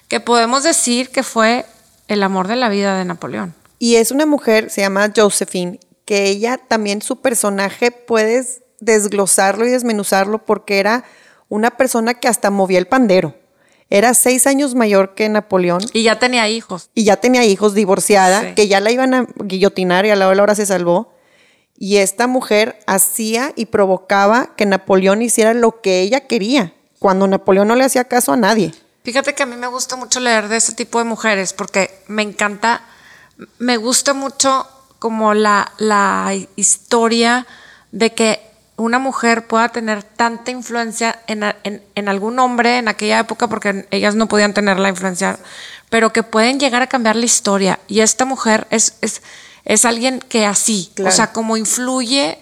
que 0.08 0.20
podemos 0.20 0.63
decir 0.63 1.10
que 1.12 1.22
fue 1.22 1.66
el 2.08 2.24
amor 2.24 2.48
de 2.48 2.56
la 2.56 2.70
vida 2.70 2.98
de 2.98 3.06
Napoleón. 3.06 3.54
Y 3.78 3.98
es 3.98 4.10
una 4.12 4.25
mujer, 4.25 4.72
se 4.72 4.82
llama 4.82 5.12
Josephine, 5.16 5.80
que 6.10 6.24
ella 6.25 6.58
también 6.58 7.04
su 7.04 7.22
personaje 7.22 7.92
puedes 7.92 8.63
desglosarlo 8.80 9.68
y 9.68 9.70
desmenuzarlo 9.70 10.44
porque 10.44 10.80
era 10.80 11.04
una 11.50 11.70
persona 11.70 12.16
que 12.16 12.28
hasta 12.28 12.50
movía 12.50 12.80
el 12.80 12.88
pandero. 12.88 13.36
Era 13.92 14.16
seis 14.16 14.48
años 14.48 14.74
mayor 14.74 15.13
que 15.13 15.30
Napoleón 15.30 15.82
Y 15.94 16.01
ya 16.01 16.18
tenía 16.18 16.50
hijos. 16.50 16.89
y 16.96 17.04
ya 17.04 17.18
tenía 17.18 17.46
hijos 17.46 17.75
divorciada, 17.75 18.42
Sí. 18.42 18.56
que 18.56 18.68
ya 18.68 18.80
la 18.80 18.89
iban 18.89 19.13
a 19.13 19.28
guillotinar 19.44 20.08
y 20.08 20.10
a 20.10 20.16
la 20.16 20.25
hora 20.25 20.32
de 20.32 20.38
la 20.38 20.44
hora 20.44 20.56
se 20.56 20.66
salvó. 20.66 21.13
Y 21.78 21.98
esta 21.98 22.25
mujer 22.25 22.80
hacía 22.88 23.54
y 23.56 23.68
provocaba 23.68 24.56
que 24.56 24.66
Napoleón 24.66 25.22
hiciera 25.22 25.54
lo 25.54 25.80
que 25.80 26.00
ella 26.01 26.22
quería, 26.22 26.74
cuando 26.98 27.28
Napoleón 27.28 27.68
no 27.68 27.75
le 27.75 27.84
hacía 27.84 28.06
caso 28.06 28.34
a 28.34 28.36
nadie. 28.38 28.74
Fíjate 29.04 29.36
que 29.36 29.44
a 29.44 29.46
mí 29.46 29.56
me 29.58 29.68
gusta 29.68 29.96
mucho 29.96 30.20
leer 30.20 30.48
de 30.48 30.58
ese 30.58 30.74
tipo 30.74 30.98
de 30.98 31.06
mujeres 31.06 31.54
porque 31.54 31.92
me 32.08 32.24
encanta, 32.24 32.82
me 33.60 33.78
gusta 33.78 34.16
mucho 34.16 34.66
como 35.00 35.34
la, 35.34 35.72
la 35.77 36.34
historia 36.56 37.48
de 37.91 38.13
que 38.13 38.39
una 38.77 39.00
mujer 39.00 39.48
pueda 39.48 39.70
tener 39.70 40.03
tanta 40.03 40.51
influencia 40.51 41.20
en, 41.27 41.44
en- 41.63 41.84
en 41.96 42.08
algún 42.10 42.39
hombre 42.39 42.77
en 42.77 42.88
aquella 42.88 43.20
época 43.20 43.48
porque 43.48 43.88
ellas 43.91 44.15
no 44.15 44.27
podían 44.27 44.53
tener 44.53 44.79
la 44.79 44.89
influencia, 44.89 45.38
pero 45.89 46.13
que 46.13 46.24
pueden 46.24 46.60
llegar 46.60 46.82
a 46.82 46.88
cambiar 46.88 47.15
la 47.18 47.25
historia. 47.25 47.79
Y 47.88 48.00
esta 48.01 48.24
mujer 48.25 48.68
es, 48.70 48.96
es, 49.01 49.22
es 49.65 49.84
alguien 49.86 50.20
que 50.20 50.46
así, 50.46 50.91
Claro. 50.96 51.10
o 51.10 51.15
sea, 51.15 51.34
como 51.34 51.58
influye 51.58 52.38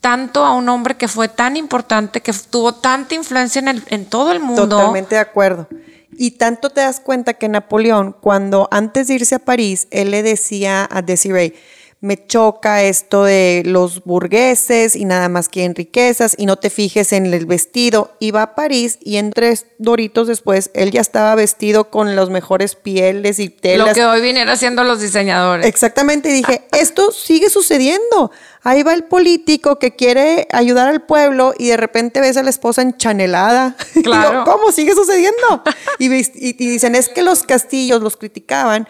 tanto 0.00 0.44
a 0.44 0.52
un 0.54 0.68
hombre 0.68 0.96
que 0.96 1.08
fue 1.08 1.28
tan 1.28 1.56
importante, 1.56 2.20
que 2.20 2.32
tuvo 2.32 2.74
tanta 2.74 3.14
influencia 3.14 3.58
en, 3.60 3.68
el, 3.68 3.82
en 3.88 4.04
todo 4.06 4.32
el 4.32 4.40
mundo. 4.40 4.68
Totalmente 4.68 5.14
de 5.14 5.20
acuerdo. 5.20 5.66
Y 6.12 6.32
tanto 6.32 6.70
te 6.70 6.80
das 6.82 7.00
cuenta 7.00 7.34
que 7.34 7.48
Napoleón, 7.48 8.14
cuando 8.20 8.68
antes 8.70 9.08
de 9.08 9.14
irse 9.14 9.36
a 9.36 9.38
París, 9.38 9.86
él 9.90 10.10
le 10.10 10.22
decía 10.22 10.86
a 10.90 11.00
Desiree, 11.02 11.54
me 12.02 12.26
choca 12.26 12.82
esto 12.82 13.24
de 13.24 13.62
los 13.66 14.04
burgueses 14.04 14.96
y 14.96 15.04
nada 15.04 15.28
más 15.28 15.50
quieren 15.50 15.74
riquezas 15.74 16.34
y 16.38 16.46
no 16.46 16.56
te 16.56 16.70
fijes 16.70 17.12
en 17.12 17.26
el 17.26 17.44
vestido. 17.44 18.16
Y 18.18 18.30
va 18.30 18.42
a 18.42 18.54
París 18.54 18.98
y 19.02 19.16
en 19.18 19.30
tres 19.32 19.66
doritos 19.78 20.26
después 20.26 20.70
él 20.72 20.92
ya 20.92 21.02
estaba 21.02 21.34
vestido 21.34 21.90
con 21.90 22.16
los 22.16 22.30
mejores 22.30 22.74
pieles 22.74 23.38
y 23.38 23.50
telas. 23.50 23.88
Lo 23.88 23.94
que 23.94 24.04
hoy 24.06 24.22
vinieron 24.22 24.48
haciendo 24.50 24.82
los 24.82 25.00
diseñadores. 25.00 25.66
Exactamente, 25.66 26.30
y 26.30 26.32
dije, 26.32 26.62
esto 26.72 27.12
sigue 27.12 27.50
sucediendo. 27.50 28.30
Ahí 28.62 28.82
va 28.82 28.94
el 28.94 29.04
político 29.04 29.78
que 29.78 29.94
quiere 29.94 30.48
ayudar 30.52 30.88
al 30.88 31.02
pueblo 31.02 31.54
y 31.58 31.68
de 31.68 31.76
repente 31.76 32.20
ves 32.20 32.36
a 32.38 32.42
la 32.42 32.50
esposa 32.50 32.82
enchanelada. 32.82 33.76
Claro. 34.02 34.44
¿Cómo 34.44 34.72
sigue 34.72 34.94
sucediendo? 34.94 35.62
y- 35.98 36.06
y 36.14 36.52
dicen, 36.54 36.94
es 36.94 37.08
que 37.10 37.22
los 37.22 37.42
castillos 37.42 38.00
los 38.00 38.16
criticaban 38.16 38.88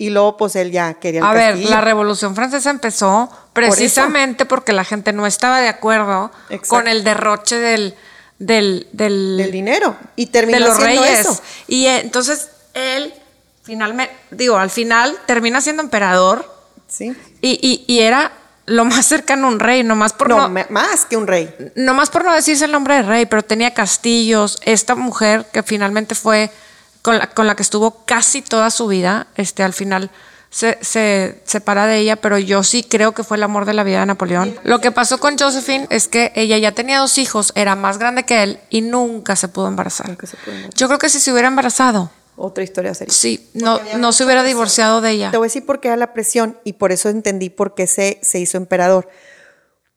y 0.00 0.10
luego 0.10 0.36
pues 0.36 0.54
él 0.56 0.70
ya 0.70 0.94
quería 0.94 1.20
el 1.20 1.26
A 1.26 1.32
ver, 1.32 1.56
la 1.58 1.80
Revolución 1.80 2.34
Francesa 2.36 2.70
empezó 2.70 3.28
precisamente 3.52 4.46
porque 4.46 4.72
la 4.72 4.84
gente 4.84 5.12
no 5.12 5.26
estaba 5.26 5.60
de 5.60 5.68
acuerdo 5.68 6.30
Exacto. 6.50 6.68
con 6.68 6.88
el 6.88 7.02
derroche 7.04 7.56
del, 7.56 7.94
del, 8.38 8.86
del, 8.92 9.36
del 9.36 9.50
dinero. 9.50 9.96
Y 10.16 10.26
terminó 10.26 10.58
de 10.60 10.64
los 10.66 10.80
reyes. 10.80 11.20
eso. 11.20 11.40
Y 11.66 11.86
eh, 11.86 11.98
entonces 12.00 12.48
él, 12.74 13.12
finalmente, 13.64 14.14
digo, 14.30 14.56
al 14.56 14.70
final 14.70 15.16
termina 15.26 15.60
siendo 15.60 15.82
emperador 15.82 16.56
Sí. 16.86 17.14
y, 17.42 17.58
y- 17.60 17.84
y 17.92 18.00
era 18.00 18.32
lo 18.64 18.84
más 18.84 19.04
cercano 19.06 19.48
a 19.48 19.50
un 19.50 19.60
rey, 19.60 19.82
nomás 19.82 20.12
por 20.12 20.28
No, 20.28 20.48
no, 20.48 20.64
más 20.70 21.04
que 21.06 21.16
un 21.16 21.26
rey. 21.26 21.52
nomás 21.74 22.08
por 22.10 22.24
no 22.24 22.32
decirse 22.34 22.66
el 22.66 22.72
nombre 22.72 22.94
de 22.96 23.02
rey, 23.02 23.26
pero 23.26 23.42
tenía 23.42 23.74
castillos. 23.74 24.58
Esta 24.64 24.94
mujer 24.94 25.44
que 25.52 25.62
finalmente 25.62 26.14
fue 26.14 26.50
con 27.08 27.18
la, 27.18 27.26
con 27.30 27.46
la 27.46 27.56
que 27.56 27.62
estuvo 27.62 28.04
casi 28.04 28.42
toda 28.42 28.70
su 28.70 28.86
vida, 28.86 29.28
este, 29.36 29.62
al 29.62 29.72
final 29.72 30.10
se, 30.50 30.78
se 30.82 31.40
separa 31.44 31.86
de 31.86 31.96
ella, 31.98 32.16
pero 32.16 32.36
yo 32.36 32.62
sí 32.62 32.82
creo 32.82 33.12
que 33.12 33.24
fue 33.24 33.38
el 33.38 33.42
amor 33.42 33.64
de 33.64 33.72
la 33.72 33.82
vida 33.82 34.00
de 34.00 34.06
Napoleón. 34.06 34.54
Lo 34.62 34.80
que 34.80 34.92
pasó 34.92 35.18
con 35.18 35.38
Josephine 35.38 35.86
es 35.88 36.06
que 36.06 36.32
ella 36.34 36.58
ya 36.58 36.72
tenía 36.72 36.98
dos 36.98 37.16
hijos, 37.16 37.52
era 37.54 37.76
más 37.76 37.98
grande 37.98 38.24
que 38.24 38.42
él 38.42 38.60
y 38.68 38.82
nunca 38.82 39.36
se 39.36 39.48
pudo 39.48 39.68
embarazar. 39.68 40.08
Nunca 40.08 40.26
se 40.26 40.36
pudo 40.36 40.54
embarazar. 40.54 40.74
Yo 40.78 40.86
creo 40.86 40.98
que 40.98 41.08
si 41.08 41.18
se 41.18 41.32
hubiera 41.32 41.48
embarazado, 41.48 42.10
Otra 42.36 42.62
historia 42.62 42.92
sería. 42.92 43.14
sí, 43.14 43.48
no, 43.54 43.80
no 43.96 44.12
se 44.12 44.24
hubiera 44.24 44.42
divorciado 44.42 45.00
de 45.00 45.12
ella. 45.12 45.30
Te 45.30 45.38
voy 45.38 45.46
a 45.46 45.48
decir 45.48 45.64
por 45.64 45.80
qué 45.80 45.88
era 45.88 45.96
la 45.96 46.12
presión 46.12 46.58
y 46.62 46.74
por 46.74 46.92
eso 46.92 47.08
entendí 47.08 47.48
por 47.48 47.74
qué 47.74 47.86
se, 47.86 48.18
se 48.22 48.38
hizo 48.38 48.58
emperador. 48.58 49.08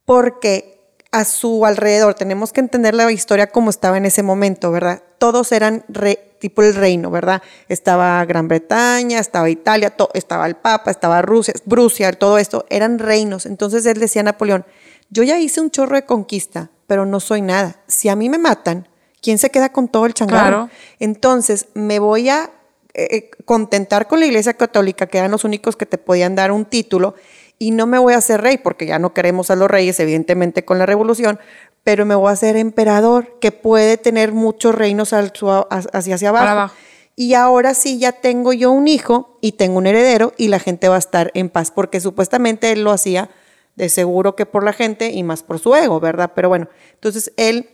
Porque 0.06 0.96
a 1.12 1.26
su 1.26 1.66
alrededor, 1.66 2.14
tenemos 2.14 2.54
que 2.54 2.62
entender 2.62 2.96
la 2.96 3.12
historia 3.12 3.48
como 3.48 3.70
estaba 3.70 3.98
en 3.98 4.06
ese 4.06 4.24
momento, 4.24 4.72
¿verdad? 4.72 5.04
Todos 5.22 5.52
eran 5.52 5.86
re- 5.88 6.34
tipo 6.40 6.64
el 6.64 6.74
reino, 6.74 7.12
¿verdad? 7.12 7.44
Estaba 7.70 8.26
Gran 8.26 8.48
Bretaña, 8.48 9.20
estaba 9.20 9.52
Italia, 9.52 9.92
to- 9.92 10.10
estaba 10.16 10.48
el 10.48 10.56
Papa, 10.56 10.90
estaba 10.90 11.22
Rusia, 11.22 11.54
Rusia, 11.68 12.12
todo 12.14 12.40
esto, 12.40 12.66
eran 12.72 12.98
reinos. 12.98 13.46
Entonces 13.46 13.86
él 13.86 14.00
decía 14.00 14.22
a 14.22 14.24
Napoleón, 14.24 14.66
yo 15.12 15.22
ya 15.22 15.38
hice 15.38 15.62
un 15.62 15.70
chorro 15.70 15.96
de 15.96 16.06
conquista, 16.08 16.72
pero 16.88 17.06
no 17.06 17.20
soy 17.20 17.44
nada. 17.44 17.76
Si 17.86 18.10
a 18.10 18.16
mí 18.16 18.30
me 18.30 18.40
matan, 18.40 18.88
¿quién 19.22 19.38
se 19.38 19.52
queda 19.52 19.72
con 19.72 19.90
todo 19.90 20.08
el 20.08 20.16
changarro? 20.16 20.66
Claro. 20.68 20.70
Entonces 21.00 21.68
me 21.76 22.00
voy 22.00 22.30
a 22.30 22.50
eh, 22.96 23.08
eh, 23.12 23.32
contentar 23.46 24.08
con 24.08 24.20
la 24.20 24.26
Iglesia 24.26 24.56
Católica, 24.56 25.06
que 25.06 25.20
eran 25.20 25.30
los 25.30 25.44
únicos 25.44 25.76
que 25.76 25.86
te 25.86 26.00
podían 26.00 26.34
dar 26.36 26.52
un 26.52 26.66
título, 26.66 27.14
y 27.60 27.70
no 27.70 27.86
me 27.86 28.00
voy 28.00 28.14
a 28.16 28.18
hacer 28.18 28.42
rey, 28.42 28.58
porque 28.58 28.88
ya 28.88 28.98
no 28.98 29.14
queremos 29.14 29.52
a 29.52 29.56
los 29.56 29.70
reyes, 29.70 30.00
evidentemente, 30.00 30.66
con 30.66 30.80
la 30.80 30.88
revolución, 30.88 31.40
pero 31.84 32.06
me 32.06 32.16
voy 32.16 32.30
a 32.30 32.34
hacer 32.34 32.56
emperador, 32.58 33.40
que 33.40 33.52
puede 33.52 33.98
tener 33.98 34.34
muchos 34.34 34.76
reinos 34.76 35.14
hacia, 35.14 35.68
hacia 35.70 36.30
abajo. 36.30 36.48
Abajo. 36.48 36.76
Y 37.16 37.34
ahora 37.34 37.74
sí 37.74 38.00
ya 38.00 38.14
tengo 38.14 38.54
yo 38.54 38.72
un 38.72 38.88
hijo 38.88 39.38
y 39.42 39.54
tengo 39.54 39.78
un 39.78 39.88
heredero 39.88 40.34
y 40.38 40.48
la 40.48 40.60
gente 40.60 40.88
va 40.90 40.96
a 40.96 41.00
estar 41.00 41.32
en 41.34 41.50
paz, 41.50 41.72
porque 41.72 42.00
supuestamente 42.00 42.72
él 42.72 42.84
lo 42.84 42.92
hacía 42.92 43.30
de 43.76 43.90
seguro 43.90 44.36
que 44.36 44.46
por 44.46 44.64
la 44.64 44.74
gente 44.74 45.12
y 45.12 45.24
más 45.24 45.44
por 45.44 45.60
su 45.60 45.76
ego, 45.76 46.00
¿verdad? 46.00 46.32
Pero 46.36 46.50
bueno, 46.50 46.68
entonces 46.94 47.34
él 47.38 47.70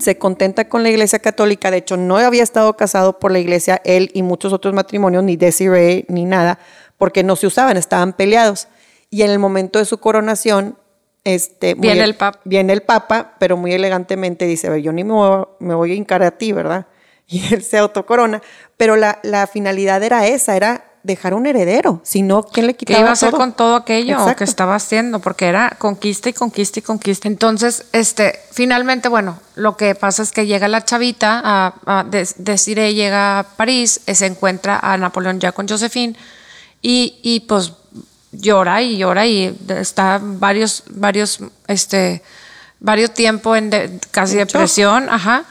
se 0.00 0.18
contenta 0.18 0.68
con 0.68 0.82
la 0.82 0.90
iglesia 0.90 1.18
católica, 1.18 1.70
de 1.70 1.78
hecho 1.78 1.96
no 1.96 2.16
había 2.16 2.42
estado 2.42 2.76
casado 2.76 3.18
por 3.18 3.30
la 3.30 3.38
iglesia, 3.38 3.80
él 3.84 4.10
y 4.14 4.22
muchos 4.22 4.52
otros 4.52 4.74
matrimonios, 4.74 5.22
ni 5.24 5.36
Desiree, 5.36 6.06
ni 6.08 6.24
nada, 6.24 6.58
porque 6.96 7.22
no 7.22 7.36
se 7.36 7.46
usaban, 7.46 7.76
estaban 7.76 8.14
peleados. 8.14 8.68
Y 9.10 9.22
en 9.22 9.30
el 9.30 9.38
momento 9.38 9.78
de 9.78 9.84
su 9.84 9.98
coronación, 9.98 10.78
este, 11.24 11.74
Viene 11.74 12.04
el 12.04 12.14
papa. 12.14 12.40
Viene 12.44 12.72
el 12.72 12.82
papa, 12.82 13.34
pero 13.38 13.56
muy 13.56 13.72
elegantemente 13.72 14.46
dice, 14.46 14.66
a 14.66 14.70
ver, 14.70 14.82
yo 14.82 14.92
ni 14.92 15.04
me 15.04 15.12
voy, 15.12 15.44
me 15.60 15.74
voy 15.74 15.92
a 15.92 15.94
hincar 15.94 16.22
a 16.22 16.32
ti, 16.32 16.52
¿verdad? 16.52 16.86
Y 17.26 17.54
él 17.54 17.62
se 17.62 17.78
autocorona, 17.78 18.42
pero 18.76 18.96
la, 18.96 19.18
la 19.22 19.46
finalidad 19.46 20.02
era 20.02 20.26
esa, 20.26 20.56
era 20.56 20.84
dejar 21.04 21.32
un 21.34 21.46
heredero, 21.46 22.00
si 22.02 22.20
no, 22.22 22.42
¿quién 22.42 22.66
le 22.66 22.74
¿Qué 22.74 22.84
quitaba 22.86 23.00
iba 23.00 23.08
a 23.10 23.12
hacer 23.12 23.30
todo? 23.30 23.38
con 23.40 23.52
todo 23.54 23.76
aquello 23.76 24.12
Exacto. 24.14 24.36
que 24.36 24.44
estaba 24.44 24.74
haciendo? 24.74 25.20
Porque 25.20 25.46
era 25.46 25.74
conquista 25.78 26.28
y 26.28 26.32
conquista 26.34 26.78
y 26.78 26.82
conquista. 26.82 27.28
Entonces, 27.28 27.86
este, 27.92 28.38
finalmente, 28.52 29.08
bueno, 29.08 29.38
lo 29.54 29.76
que 29.76 29.94
pasa 29.94 30.22
es 30.22 30.32
que 30.32 30.46
llega 30.46 30.66
la 30.68 30.84
chavita, 30.84 31.40
a, 31.44 31.74
a 31.86 32.04
Des- 32.04 32.36
Desiree 32.38 32.94
llega 32.94 33.38
a 33.38 33.42
París, 33.44 34.00
eh, 34.06 34.14
se 34.14 34.26
encuentra 34.26 34.78
a 34.78 34.96
Napoleón 34.98 35.40
ya 35.40 35.52
con 35.52 35.66
Josephine 35.68 36.16
y, 36.82 37.18
y 37.22 37.40
pues 37.40 37.72
llora 38.38 38.82
y 38.82 38.98
llora 38.98 39.26
y 39.26 39.56
está 39.68 40.20
varios, 40.22 40.84
varios, 40.88 41.40
este, 41.68 42.22
varios 42.80 43.12
tiempo 43.14 43.56
en 43.56 43.70
de- 43.70 44.00
casi 44.10 44.36
depresión, 44.36 45.08
ajá. 45.08 45.44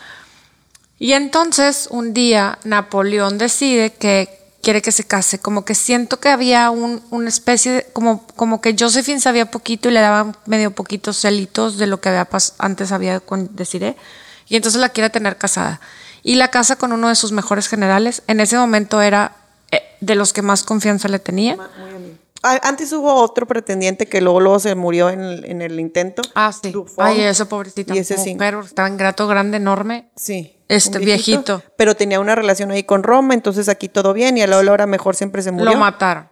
Y 1.00 1.14
entonces 1.14 1.88
un 1.90 2.14
día 2.14 2.60
Napoleón 2.64 3.38
decide 3.38 3.94
que 3.94 4.40
quiere 4.62 4.82
que 4.82 4.94
se 4.94 5.04
case, 5.04 5.40
como 5.40 5.66
que 5.66 5.76
siento 5.76 6.22
que 6.22 6.30
había 6.30 6.70
un, 6.70 7.04
una 7.10 7.28
especie 7.28 7.72
de, 7.72 7.88
como, 7.92 8.26
como 8.38 8.62
que 8.62 8.76
Josephine 8.80 9.20
sabía 9.20 9.52
poquito 9.52 9.90
y 9.90 9.92
le 9.92 10.00
daba 10.00 10.32
medio 10.46 10.72
poquitos 10.72 11.18
celitos 11.20 11.78
de 11.78 11.88
lo 11.88 12.00
que 12.00 12.08
había 12.10 12.28
antes 12.60 12.94
había 12.94 13.20
con 13.20 13.54
Desiree, 13.56 13.98
y 14.48 14.56
entonces 14.56 14.80
la 14.80 14.90
quiere 14.90 15.10
tener 15.10 15.38
casada. 15.38 15.82
Y 16.24 16.36
la 16.36 16.50
casa 16.50 16.78
con 16.78 16.94
uno 16.94 17.10
de 17.10 17.16
sus 17.16 17.34
mejores 17.34 17.68
generales, 17.68 18.24
en 18.28 18.40
ese 18.40 18.56
momento 18.58 19.02
era 19.02 19.36
eh, 19.72 19.82
de 20.00 20.16
los 20.16 20.32
que 20.32 20.42
más 20.42 20.64
confianza 20.64 21.10
le 21.10 21.20
tenía. 21.20 21.58
Ah, 21.60 21.93
Antes 22.44 22.92
hubo 22.92 23.14
otro 23.14 23.48
pretendiente 23.48 24.06
que 24.06 24.20
luego, 24.20 24.42
luego 24.42 24.60
se 24.60 24.76
murió 24.76 25.10
en 25.10 25.22
el, 25.22 25.46
en 25.46 25.62
el 25.62 25.80
intento. 25.80 26.22
Ah, 26.36 26.52
sí. 26.52 26.74
Ay, 26.98 27.22
ese 27.22 27.46
pobrecito. 27.46 27.94
Y 27.96 28.00
ese 28.00 28.18
sí. 28.18 28.34
mujer, 28.34 28.58
estaba 28.66 28.88
en 28.90 28.98
grato 28.98 29.28
grande, 29.28 29.58
enorme. 29.58 30.10
Sí. 30.16 30.58
Este, 30.68 31.00
viejito. 31.00 31.64
Pero 31.78 31.96
tenía 31.96 32.20
una 32.20 32.36
relación 32.36 32.72
ahí 32.72 32.84
con 32.84 33.04
Roma, 33.04 33.34
entonces 33.34 33.70
aquí 33.70 33.88
todo 33.90 34.12
bien 34.14 34.38
y 34.38 34.42
a 34.42 34.48
la 34.48 34.58
hora 34.72 34.86
mejor 34.88 35.16
siempre 35.16 35.42
se 35.42 35.52
murió. 35.52 35.72
Lo 35.72 35.78
mataron. 35.78 36.28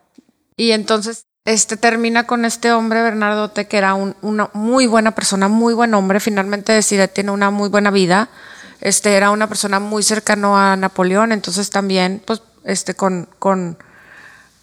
Y 0.58 0.72
entonces 0.72 1.26
este 1.46 1.78
termina 1.78 2.28
con 2.28 2.44
este 2.46 2.72
hombre, 2.72 3.02
Bernardote, 3.02 3.68
que 3.68 3.78
era 3.78 3.94
un- 3.94 4.16
una 4.22 4.50
muy 4.54 4.88
buena 4.88 5.16
persona, 5.16 5.48
muy 5.48 5.74
buen 5.74 5.94
hombre. 5.94 6.20
Finalmente 6.20 6.72
decide, 6.74 7.08
tiene 7.08 7.32
una 7.32 7.52
muy 7.52 7.70
buena 7.70 7.90
vida. 7.90 8.30
Este 8.82 9.16
era 9.16 9.32
una 9.32 9.48
persona 9.48 9.80
muy 9.80 10.04
cercano 10.04 10.58
a 10.58 10.76
Napoleón, 10.76 11.32
entonces 11.32 11.70
también, 11.70 12.22
pues, 12.26 12.42
este, 12.64 12.96
con, 12.96 13.30
con, 13.40 13.78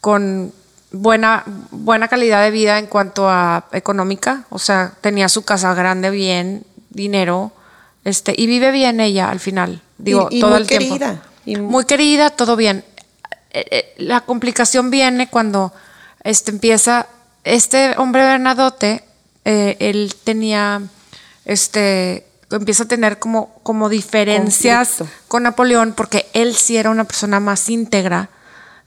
con 0.00 0.52
buena, 0.92 1.44
buena 1.70 2.08
calidad 2.08 2.42
de 2.42 2.50
vida 2.50 2.78
en 2.78 2.86
cuanto 2.86 3.28
a 3.28 3.66
económica. 3.72 4.44
O 4.50 4.58
sea, 4.58 4.92
tenía 5.00 5.28
su 5.28 5.44
casa 5.44 5.74
grande, 5.74 6.10
bien, 6.10 6.64
dinero, 6.90 7.52
este, 8.04 8.34
y 8.36 8.46
vive 8.46 8.70
bien 8.72 9.00
ella 9.00 9.30
al 9.30 9.40
final. 9.40 9.82
Digo, 9.98 10.28
Y- 10.30 10.38
y 10.38 10.40
todo 10.40 10.50
muy 10.52 10.60
el 10.60 10.66
tiempo. 10.66 10.94
querida. 10.94 11.22
Y- 11.44 11.56
muy 11.56 11.84
querida, 11.84 12.30
todo 12.30 12.56
bien. 12.56 12.84
Eh, 13.50 13.64
eh, 13.70 13.94
la 13.98 14.20
complicación 14.22 14.90
viene 14.90 15.28
cuando 15.28 15.72
este 16.22 16.50
empieza 16.50 17.06
este 17.44 17.94
hombre 17.96 18.22
Bernadotte 18.22 19.02
eh, 19.44 19.76
él 19.80 20.14
tenía 20.22 20.82
este 21.46 22.26
empieza 22.50 22.82
a 22.84 22.88
tener 22.88 23.18
como 23.18 23.54
como 23.62 23.88
diferencias 23.88 24.88
Conflicto. 24.98 25.24
con 25.28 25.42
Napoleón 25.44 25.94
porque 25.96 26.26
él 26.34 26.54
sí 26.56 26.76
era 26.76 26.90
una 26.90 27.04
persona 27.04 27.40
más 27.40 27.68
íntegra 27.70 28.28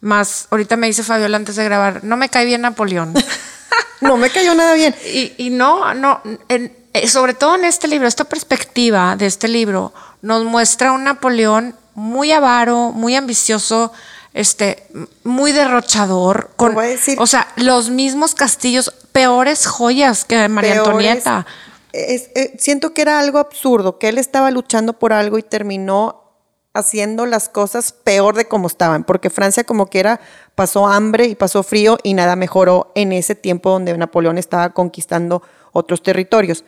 más 0.02 0.48
ahorita 0.52 0.76
me 0.78 0.88
dice 0.88 1.04
Fabiola 1.04 1.38
antes 1.38 1.56
de 1.56 1.64
grabar 1.64 2.04
no 2.04 2.18
me 2.18 2.30
cae 2.30 2.46
bien 2.46 2.62
Napoleón 2.62 3.14
No 4.02 4.18
me 4.18 4.30
cayó 4.32 4.56
nada 4.56 4.74
bien. 4.74 4.96
y, 5.06 5.34
y 5.38 5.50
no, 5.52 5.94
no, 5.94 6.22
en- 6.50 6.76
eh, 6.94 7.08
sobre 7.08 7.36
todo 7.36 7.56
en 7.56 7.64
este 7.66 7.88
libro, 7.88 8.08
esta 8.08 8.24
perspectiva 8.26 9.16
de 9.16 9.28
este 9.28 9.48
libro 9.48 9.94
nos 10.24 10.44
muestra 10.44 10.92
un 10.92 11.04
Napoleón 11.04 11.76
muy 11.94 12.32
avaro, 12.32 12.92
muy 12.92 13.16
ambicioso, 13.16 13.94
este, 14.34 14.88
muy 15.24 15.52
derrochador, 15.52 16.50
con, 16.56 16.74
voy 16.74 16.86
a 16.88 16.90
decir- 16.90 17.16
o 17.20 17.28
sea, 17.28 17.48
los 17.58 17.90
mismos 17.92 18.34
castillos, 18.34 18.92
peores 19.12 19.68
joyas 19.68 20.26
que 20.26 20.50
María 20.50 20.72
Peores. 20.74 20.88
Antonieta. 20.90 21.46
Es- 21.94 22.30
eh, 22.36 22.56
siento 22.58 22.94
que 22.96 23.04
era 23.04 23.20
algo 23.20 23.38
absurdo, 23.40 24.00
que 24.00 24.10
él 24.10 24.18
estaba 24.18 24.50
luchando 24.52 24.94
por 24.94 25.14
algo 25.14 25.38
y 25.38 25.44
terminó 25.44 26.21
haciendo 26.74 27.26
las 27.26 27.50
cosas 27.50 27.92
peor 27.92 28.36
de 28.36 28.48
como 28.48 28.68
estaban, 28.68 29.04
porque 29.04 29.30
Francia 29.30 29.64
como 29.64 29.88
quiera 29.88 30.20
pasó 30.56 30.88
hambre 30.88 31.26
y 31.26 31.36
pasó 31.36 31.64
frío 31.64 31.98
y 32.04 32.14
nada 32.14 32.36
mejoró 32.36 32.92
en 32.96 33.12
ese 33.12 33.36
tiempo 33.36 33.72
donde 33.72 33.98
Napoleón 33.98 34.38
estaba 34.38 34.70
conquistando 34.72 35.42
otros 35.74 36.02
territorios. 36.02 36.64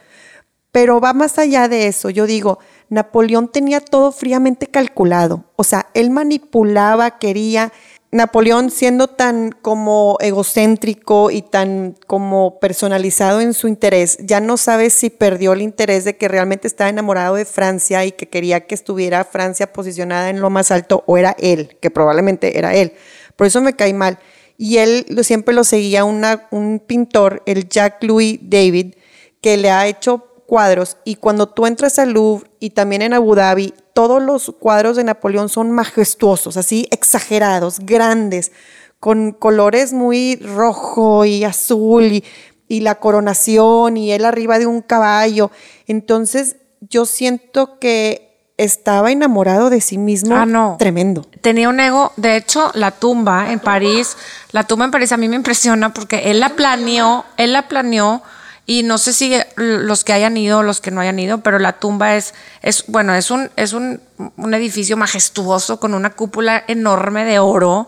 Pero 0.72 1.00
va 1.00 1.14
más 1.14 1.38
allá 1.38 1.68
de 1.68 1.86
eso. 1.86 2.10
Yo 2.10 2.26
digo, 2.26 2.58
Napoleón 2.90 3.48
tenía 3.48 3.80
todo 3.80 4.12
fríamente 4.12 4.66
calculado. 4.66 5.44
O 5.56 5.64
sea, 5.64 5.88
él 5.94 6.10
manipulaba, 6.10 7.20
quería. 7.20 7.72
Napoleón 8.14 8.70
siendo 8.70 9.08
tan 9.08 9.52
como 9.52 10.18
egocéntrico 10.22 11.32
y 11.32 11.42
tan 11.42 11.98
como 12.06 12.60
personalizado 12.60 13.42
en 13.42 13.56
su 13.56 13.68
interés, 13.68 14.18
ya 14.22 14.40
no 14.40 14.56
sabe 14.58 14.92
si 14.92 15.10
perdió 15.10 15.54
el 15.54 15.64
interés 15.64 16.06
de 16.06 16.16
que 16.16 16.28
realmente 16.28 16.68
estaba 16.68 16.92
enamorado 16.92 17.36
de 17.36 17.46
Francia 17.46 18.06
y 18.06 18.12
que 18.12 18.30
quería 18.30 18.68
que 18.68 18.76
estuviera 18.76 19.26
Francia 19.26 19.74
posicionada 19.74 20.30
en 20.30 20.42
lo 20.42 20.52
más 20.52 20.70
alto 20.70 21.04
o 21.08 21.18
era 21.18 21.36
él, 21.40 21.76
que 21.82 21.90
probablemente 21.90 22.60
era 22.60 22.76
él. 22.76 22.94
Por 23.36 23.48
eso 23.48 23.62
me 23.62 23.76
cae 23.76 23.94
mal. 23.96 24.20
Y 24.58 24.78
él 24.78 25.08
siempre 25.24 25.56
lo 25.56 25.64
seguía 25.64 26.06
un 26.06 26.84
pintor, 26.86 27.42
el 27.48 27.68
Jacques 27.68 28.08
Louis 28.08 28.40
David, 28.44 28.94
que 29.42 29.58
le 29.58 29.72
ha 29.72 29.88
hecho 29.88 30.33
cuadros 30.54 30.98
y 31.04 31.16
cuando 31.16 31.48
tú 31.48 31.66
entras 31.66 31.98
al 31.98 32.12
Louvre 32.12 32.48
y 32.60 32.70
también 32.70 33.02
en 33.02 33.16
Abu 33.16 33.34
Dhabi, 33.34 33.74
todos 33.96 34.22
los 34.22 34.54
cuadros 34.60 34.96
de 34.96 35.04
Napoleón 35.04 35.50
son 35.50 35.72
majestuosos, 35.72 36.58
así 36.58 36.88
exagerados, 36.92 37.80
grandes, 37.80 38.52
con 39.00 39.32
colores 39.32 39.94
muy 39.94 40.36
rojo 40.36 41.26
y 41.26 41.44
azul 41.44 42.04
y, 42.04 42.24
y 42.68 42.82
la 42.82 43.00
coronación 43.00 43.98
y 43.98 44.12
él 44.12 44.26
arriba 44.26 44.60
de 44.60 44.68
un 44.68 44.84
caballo. 44.84 45.50
Entonces 45.88 46.58
yo 46.82 47.08
siento 47.08 47.80
que 47.80 48.54
estaba 48.58 49.12
enamorado 49.12 49.72
de 49.72 49.82
sí 49.82 49.98
mismo. 49.98 50.36
Ah, 50.36 50.46
no. 50.46 50.76
Tremendo. 50.78 51.26
Tenía 51.42 51.68
un 51.68 51.80
ego, 51.80 52.12
de 52.16 52.38
hecho, 52.38 52.70
la 52.76 52.92
tumba 52.92 53.52
en 53.52 53.60
París, 53.60 54.16
la 54.52 54.68
tumba 54.68 54.86
en 54.86 54.92
París 54.92 55.12
a 55.14 55.18
mí 55.18 55.28
me 55.28 55.36
impresiona 55.36 55.96
porque 55.96 56.30
él 56.30 56.40
la 56.40 56.50
planeó, 56.50 57.26
él 57.38 57.54
la 57.54 57.68
planeó 57.68 58.22
y 58.66 58.84
no 58.84 58.98
sé 58.98 59.14
si 59.14 59.36
los 59.58 60.04
que 60.04 60.14
hayan 60.14 60.38
ido 60.38 60.60
o 60.60 60.64
los 60.64 60.80
que 60.80 60.92
no 60.92 61.02
hayan 61.02 61.20
ido, 61.20 61.40
pero 61.40 61.60
la 61.60 61.74
tumba 61.74 62.16
es, 62.16 62.34
es 62.62 62.86
bueno, 62.88 63.14
es 63.14 63.30
un, 63.30 63.52
es 63.56 63.74
un, 63.74 64.00
un 64.38 64.54
edificio 64.54 64.96
majestuoso 64.96 65.80
con 65.80 65.94
una 65.94 66.12
cúpula 66.12 66.64
enorme 66.68 67.26
de 67.26 67.40
oro. 67.40 67.88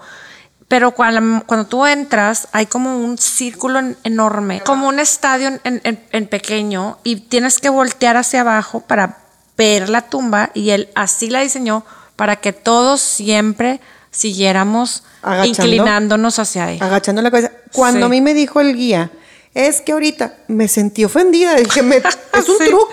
Pero 0.68 0.92
cuando, 0.92 1.46
cuando 1.46 1.68
tú 1.68 1.86
entras, 1.86 2.48
hay 2.52 2.66
como 2.66 2.98
un 2.98 3.18
círculo 3.20 3.80
enorme, 4.04 4.62
como 4.62 4.88
un 4.88 5.00
estadio 5.00 5.48
en, 5.64 5.82
en, 5.84 6.04
en 6.12 6.28
pequeño, 6.28 6.98
y 7.04 7.18
tienes 7.18 7.60
que 7.60 7.70
voltear 7.70 8.18
hacia 8.18 8.42
abajo 8.42 8.82
para 8.82 9.20
ver 9.58 9.90
la 9.90 10.02
tumba, 10.02 10.50
y 10.56 10.72
él 10.72 10.90
así 10.96 11.30
la 11.30 11.42
diseñó 11.42 11.86
para 12.16 12.38
que 12.38 12.52
todos 12.52 13.00
siempre 13.00 13.80
siguiéramos 14.10 15.04
Agachando. 15.22 15.50
inclinándonos 15.64 16.40
hacia 16.40 16.66
ahí. 16.66 16.80
Agachando 16.82 17.22
la 17.22 17.30
cabeza. 17.30 17.52
Cuando 17.72 18.00
Sí. 18.00 18.06
a 18.06 18.10
mí 18.10 18.22
me 18.22 18.34
dijo 18.34 18.60
el 18.60 18.76
guía, 18.76 19.12
es 19.56 19.82
que 19.82 19.94
ahorita 19.94 20.36
me 20.48 20.68
sentí 20.68 21.04
ofendida. 21.04 21.56
Dije, 21.56 21.82
me- 21.82 21.98
es 22.34 22.50
un 22.50 22.58
Sí. 22.60 22.66
truco. 22.68 22.90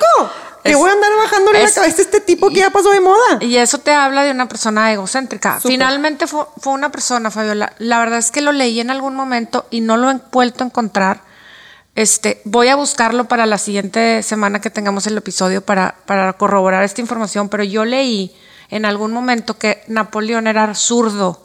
Que 0.65 0.71
Es- 0.71 0.77
voy 0.79 0.89
a 0.89 0.93
andar 0.93 1.11
bajándole 1.17 1.59
la 1.63 1.71
cabeza 1.71 2.01
a 2.01 2.03
este 2.03 2.21
tipo 2.21 2.49
que 2.49 2.61
ya 2.61 2.71
pasó 2.71 2.91
de 2.93 3.01
moda. 3.01 3.39
Y 3.41 3.57
eso 3.57 3.79
te 3.79 3.91
habla 3.93 4.23
de 4.23 4.31
una 4.31 4.49
persona 4.49 4.93
egocéntrica. 4.93 5.59
Finalmente 5.61 6.27
fue, 6.29 6.45
fue 6.59 6.73
una 6.73 6.91
persona, 6.93 7.31
Fabiola. 7.33 7.73
La 7.79 7.99
verdad 7.99 8.21
es 8.21 8.31
que 8.31 8.41
lo 8.43 8.53
leí 8.53 8.79
en 8.81 8.91
algún 8.91 9.15
momento 9.17 9.67
y 9.71 9.81
no 9.81 9.97
lo 9.97 10.09
he 10.11 10.19
vuelto 10.31 10.63
a 10.63 10.69
encontrar. 10.69 11.21
Este, 11.95 12.41
voy 12.45 12.69
a 12.69 12.77
buscarlo 12.77 13.27
para 13.27 13.45
la 13.45 13.59
siguiente 13.59 14.23
semana 14.23 14.61
que 14.61 14.71
tengamos 14.71 15.07
el 15.09 15.17
episodio 15.19 15.61
para, 15.63 15.97
para 16.07 16.33
corroborar 16.35 16.85
esta 16.85 17.01
información, 17.03 17.49
pero 17.49 17.65
yo 17.65 17.85
leí 17.85 18.35
en 18.71 18.85
algún 18.87 19.13
momento 19.13 19.59
que 19.59 19.83
Napoleón 19.89 20.47
era 20.47 20.75
zurdo. 20.75 21.45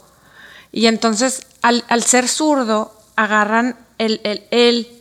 Y 0.71 0.85
entonces, 0.85 1.41
al, 1.63 1.83
al 1.89 2.03
ser 2.03 2.27
zurdo, 2.29 2.93
agarran 3.17 3.75
el, 3.97 4.21
el, 4.23 4.96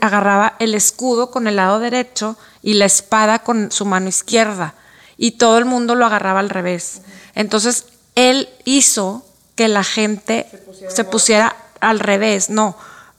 agarraba 0.00 0.54
el 0.58 0.74
escudo 0.74 1.30
con 1.30 1.46
el 1.46 1.56
lado 1.56 1.78
derecho 1.80 2.36
y 2.62 2.74
la 2.74 2.84
espada 2.84 3.40
con 3.40 3.70
su 3.72 3.84
mano 3.84 4.08
izquierda. 4.08 4.74
Y 5.16 5.32
todo 5.32 5.58
el 5.58 5.64
mundo 5.64 5.94
lo 5.94 6.06
agarraba 6.06 6.40
al 6.40 6.50
revés. 6.50 7.02
Entonces, 7.34 7.86
él 8.14 8.48
hizo 8.64 9.24
que 9.56 9.68
la 9.68 9.84
gente 9.84 10.46
se 10.88 11.04
pusiera, 11.04 11.56
al 11.80 12.00
revés. 12.00 12.50
No. 12.50 12.76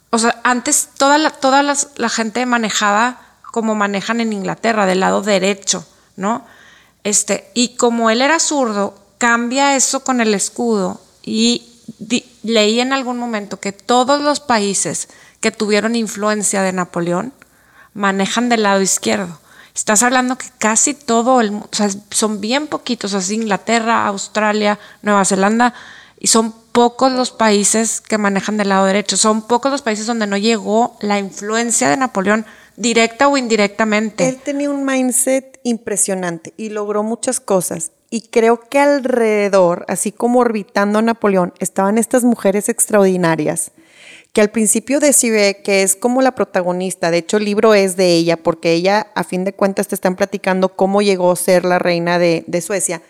O 0.09 0.17
sea, 0.17 0.39
antes 0.43 0.89
toda 0.97 1.17
la, 1.17 1.29
toda 1.31 1.61
las- 1.63 1.89
la 1.95 2.09
gente 2.09 2.45
manejaba 2.45 3.19
como 3.51 3.75
manejan 3.75 4.19
en 4.21 4.33
Inglaterra, 4.33 4.85
del 4.85 4.99
lado 5.01 5.21
derecho, 5.21 5.85
¿no? 6.17 6.45
Este, 7.03 7.49
y 7.53 7.75
como 7.75 8.09
él 8.09 8.21
era 8.21 8.39
zurdo, 8.39 8.95
cambia 9.17 9.75
eso 9.75 10.03
con 10.03 10.19
el 10.19 10.33
escudo 10.33 10.99
y 11.21 11.69
di- 11.99 12.25
leí 12.43 12.79
en 12.81 12.91
algún 12.91 13.17
momento 13.17 13.59
que 13.59 13.71
todos 13.71 14.19
los 14.21 14.39
países 14.41 15.07
que 15.45 15.51
tuvieron 15.51 15.95
influencia 15.95 16.63
de 16.63 16.73
Napoleón 16.73 17.31
manejan 17.93 18.49
del 18.49 18.63
lado 18.63 18.81
izquierdo. 18.81 19.39
Estás 19.75 20.01
hablando 20.01 20.39
que 20.39 20.47
casi 20.57 20.95
todo 20.95 21.39
el 21.39 21.51
mundo, 21.51 21.69
o 21.71 21.75
sea, 21.75 21.87
son 22.09 22.41
bien 22.41 22.65
poquitos, 22.65 23.13
así 23.13 23.35
Inglaterra, 23.35 24.07
Australia, 24.07 24.79
Nueva 25.03 25.23
Zelanda, 25.23 25.75
y 26.19 26.29
son 26.29 26.51
pocos 26.71 27.11
los 27.11 27.29
países 27.29 28.01
que 28.01 28.17
manejan 28.17 28.57
del 28.57 28.69
lado 28.69 28.87
derecho, 28.87 29.17
son 29.17 29.43
pocos 29.43 29.71
los 29.71 29.83
países 29.83 30.07
donde 30.07 30.25
no 30.25 30.35
llegó 30.35 30.97
la 30.99 31.19
influencia 31.19 31.89
de 31.89 31.97
Napoleón 31.97 32.47
directa 32.75 33.27
o 33.27 33.37
indirectamente. 33.37 34.27
Él 34.27 34.39
tenía 34.43 34.71
un 34.71 34.83
mindset 34.83 35.59
impresionante 35.61 36.55
y 36.57 36.69
logró 36.69 37.03
muchas 37.03 37.39
cosas. 37.39 37.91
Y 38.09 38.21
creo 38.21 38.61
que 38.67 38.79
alrededor, 38.79 39.85
así 39.89 40.11
como 40.11 40.39
orbitando 40.39 40.97
a 40.97 41.03
Napoleón, 41.03 41.53
estaban 41.59 41.99
estas 41.99 42.23
mujeres 42.23 42.67
extraordinarias 42.67 43.73
que 44.35 44.41
al 44.41 44.49
principio 44.49 44.99
decide 44.99 45.61
que 45.63 45.81
es 45.81 45.95
como 45.95 46.21
la 46.21 46.35
protagonista, 46.35 47.09
de 47.09 47.19
hecho 47.19 47.37
el 47.37 47.45
libro 47.45 47.73
es 47.73 47.95
de 47.95 48.11
ella, 48.15 48.35
porque 48.35 48.73
ella 48.73 49.07
a 49.15 49.23
fin 49.23 49.45
de 49.45 49.53
cuentas 49.53 49.87
te 49.87 49.95
están 49.95 50.17
platicando 50.17 50.75
cómo 50.75 51.01
llegó 51.01 51.31
a 51.31 51.35
ser 51.37 51.63
la 51.63 51.79
reina 51.79 52.19
de, 52.19 52.43
de 52.45 52.59
Suecia. 52.59 53.01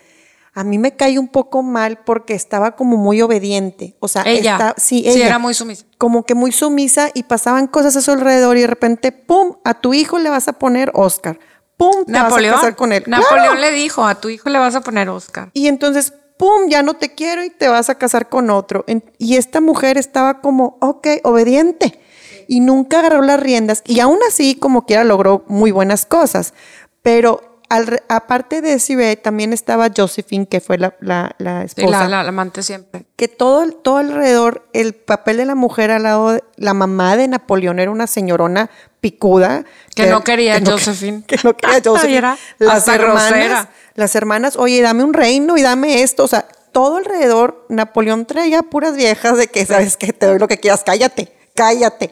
A 0.54 0.62
mí 0.62 0.78
me 0.78 0.94
cae 0.94 1.18
un 1.18 1.26
poco 1.26 1.64
mal 1.64 1.98
porque 2.06 2.34
estaba 2.34 2.76
como 2.76 2.96
muy 2.96 3.20
obediente. 3.22 3.96
O 3.98 4.06
sea, 4.06 4.22
Ella. 4.24 4.52
está- 4.52 4.74
sí, 4.78 5.02
Sí, 5.02 5.08
ella. 5.16 5.26
era 5.26 5.38
muy 5.40 5.52
sumisa. 5.52 5.84
Como 5.98 6.22
que 6.24 6.36
muy 6.36 6.52
sumisa 6.52 7.10
y 7.12 7.24
pasaban 7.24 7.66
cosas 7.66 7.96
a 7.96 8.02
su 8.02 8.12
alrededor 8.12 8.56
y 8.56 8.60
de 8.60 8.66
repente, 8.68 9.10
¡pum! 9.10 9.56
A 9.64 9.74
tu 9.80 9.94
hijo 9.94 10.20
le 10.20 10.30
vas 10.30 10.46
a 10.46 10.52
poner 10.54 10.92
Oscar. 10.94 11.40
¡Pum! 11.76 12.04
Te 12.06 12.12
Napoleón, 12.12 12.52
vas 12.52 12.60
a 12.60 12.66
casar 12.66 12.76
con 12.76 12.92
él. 12.92 13.02
Napoleón 13.08 13.46
¡Claro! 13.56 13.60
le 13.60 13.72
dijo, 13.72 14.06
a 14.06 14.14
tu 14.20 14.28
hijo 14.28 14.48
le 14.48 14.58
vas 14.60 14.76
a 14.76 14.80
poner 14.80 15.08
Oscar. 15.10 15.50
Y 15.52 15.66
entonces, 15.66 16.14
¡pum! 16.36 16.68
Ya 16.68 16.82
no 16.82 16.94
te 16.94 17.14
quiero 17.14 17.44
y 17.44 17.50
te 17.50 17.68
vas 17.68 17.90
a 17.90 17.96
casar 17.96 18.28
con 18.28 18.50
otro. 18.50 18.84
Y 19.18 19.36
esta 19.36 19.60
mujer 19.60 19.98
estaba 19.98 20.40
como, 20.40 20.78
ok, 20.80 21.08
obediente. 21.24 22.00
Y 22.48 22.60
nunca 22.60 23.00
agarró 23.00 23.22
las 23.22 23.40
riendas. 23.40 23.82
Y 23.86 24.00
aún 24.00 24.18
así, 24.28 24.54
como 24.54 24.86
quiera, 24.86 25.04
logró 25.04 25.44
muy 25.48 25.70
buenas 25.70 26.06
cosas. 26.06 26.54
Pero 27.02 27.55
al 27.68 28.02
aparte 28.08 28.60
de 28.62 28.78
Sibe, 28.78 29.16
también 29.16 29.52
estaba 29.52 29.88
Josephine, 29.94 30.46
que 30.46 30.60
fue 30.60 30.78
la, 30.78 30.94
la, 31.00 31.34
la 31.38 31.60
Sí, 31.68 31.80
esposa. 31.82 32.02
la, 32.04 32.08
la- 32.08 32.22
la 32.22 32.28
amante 32.28 32.62
siempre. 32.62 33.06
que 33.16 33.28
todo, 33.28 33.66
todo 33.72 33.96
alrededor, 33.98 34.68
el 34.72 34.94
papel 34.94 35.38
de 35.38 35.46
la 35.46 35.54
mujer 35.54 35.90
al 35.90 36.04
lado 36.04 36.32
de 36.32 36.44
la 36.56 36.74
mamá 36.74 37.16
de 37.16 37.28
Napoleón 37.28 37.78
era 37.78 37.90
una 37.90 38.06
señorona 38.06 38.70
picuda. 39.00 39.64
Que 39.94 40.06
no 40.06 40.22
quería 40.24 40.54
que 40.54 40.60
no- 40.62 40.72
Josephine. 40.72 41.22
Que 41.26 41.38
no 41.44 41.56
quería 41.56 41.80
Josephine. 41.84 42.36
Las 42.58 42.88
hermanas, 42.88 43.30
grosera. 43.30 43.70
las 43.94 44.14
hermanas, 44.14 44.56
oye, 44.56 44.80
dame 44.82 45.04
un 45.04 45.12
reino 45.14 45.56
y 45.56 45.62
dame 45.62 46.02
esto. 46.02 46.24
O 46.24 46.28
sea, 46.28 46.46
todo 46.72 46.96
alrededor, 46.98 47.64
Napoleón 47.68 48.26
traía 48.26 48.62
puras 48.62 48.94
viejas 48.96 49.38
de 49.38 49.48
que, 49.48 49.64
¿sabes 49.66 49.96
que 49.96 50.12
Te 50.12 50.26
doy 50.26 50.38
lo 50.38 50.46
que 50.48 50.58
quieras, 50.58 50.82
cállate, 50.84 51.32
cállate. 51.54 52.10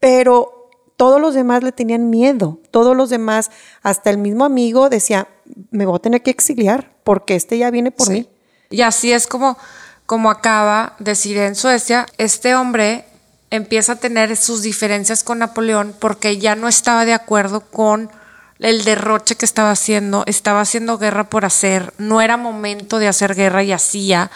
Pero 0.00 0.63
todos 0.96 1.20
los 1.20 1.34
demás 1.34 1.62
le 1.62 1.72
tenían 1.72 2.10
miedo. 2.10 2.60
Todos 2.70 2.96
los 2.96 3.10
demás, 3.10 3.50
hasta 3.82 4.10
el 4.10 4.18
mismo 4.18 4.44
amigo 4.44 4.88
decía, 4.88 5.28
me 5.70 5.86
voy 5.86 5.96
a 5.96 6.00
tener 6.00 6.22
que 6.22 6.30
exiliar 6.30 6.92
porque 7.04 7.34
este 7.34 7.58
ya 7.58 7.70
viene 7.70 7.90
por 7.90 8.10
mí. 8.10 8.28
Y 8.70 8.82
así 8.82 9.12
es 9.12 9.26
como, 9.26 9.58
como 10.06 10.30
acaba 10.30 10.94
decir 10.98 11.36
en 11.38 11.54
Suecia, 11.54 12.06
este 12.18 12.54
hombre 12.54 13.04
empieza 13.50 13.92
a 13.92 13.96
tener 13.96 14.36
sus 14.36 14.62
diferencias 14.62 15.22
con 15.22 15.38
Napoleón 15.38 15.94
porque 15.98 16.38
ya 16.38 16.56
no 16.56 16.68
estaba 16.68 17.04
de 17.04 17.14
acuerdo 17.14 17.60
con 17.60 18.10
el 18.58 18.84
derroche 18.84 19.36
que 19.36 19.44
estaba 19.44 19.70
haciendo, 19.70 20.24
estaba 20.26 20.60
haciendo 20.60 20.98
guerra 20.98 21.28
por 21.28 21.44
hacer, 21.44 21.92
no 21.98 22.20
era 22.20 22.36
momento 22.36 22.98
de 22.98 23.08
hacer 23.08 23.34
guerra 23.34 23.62
y 23.62 23.72
hacía. 23.72 24.30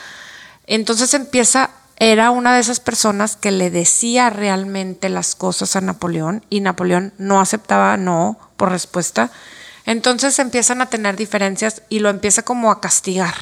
Entonces 0.66 1.14
empieza, 1.14 1.70
era 2.00 2.30
una 2.30 2.54
de 2.54 2.60
esas 2.60 2.78
personas 2.80 3.36
que 3.36 3.50
le 3.50 3.70
decía 3.70 4.30
realmente 4.30 5.08
las 5.08 5.34
cosas 5.34 5.74
a 5.74 5.80
Napoleón 5.80 6.44
y 6.48 6.60
Napoleón 6.60 7.12
no 7.18 7.40
aceptaba 7.40 7.96
no 7.96 8.38
por 8.56 8.70
respuesta. 8.70 9.30
Entonces 9.84 10.38
empiezan 10.38 10.80
a 10.80 10.86
tener 10.86 11.16
diferencias 11.16 11.82
y 11.88 11.98
lo 11.98 12.08
empieza 12.08 12.42
como 12.42 12.70
a 12.70 12.80
castigar. 12.80 13.34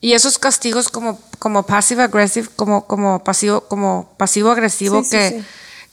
Y 0.00 0.12
esos 0.12 0.38
castigos 0.38 0.88
como, 0.88 1.20
como 1.38 1.64
passive 1.64 2.04
aggressive, 2.04 2.48
como, 2.56 2.86
como 2.86 3.22
pasivo, 3.24 3.62
como 3.62 4.14
pasivo 4.16 4.50
agresivo 4.50 5.02
Sí, 5.02 5.10
sí, 5.10 5.10
que, 5.10 5.30
sí. 5.30 5.44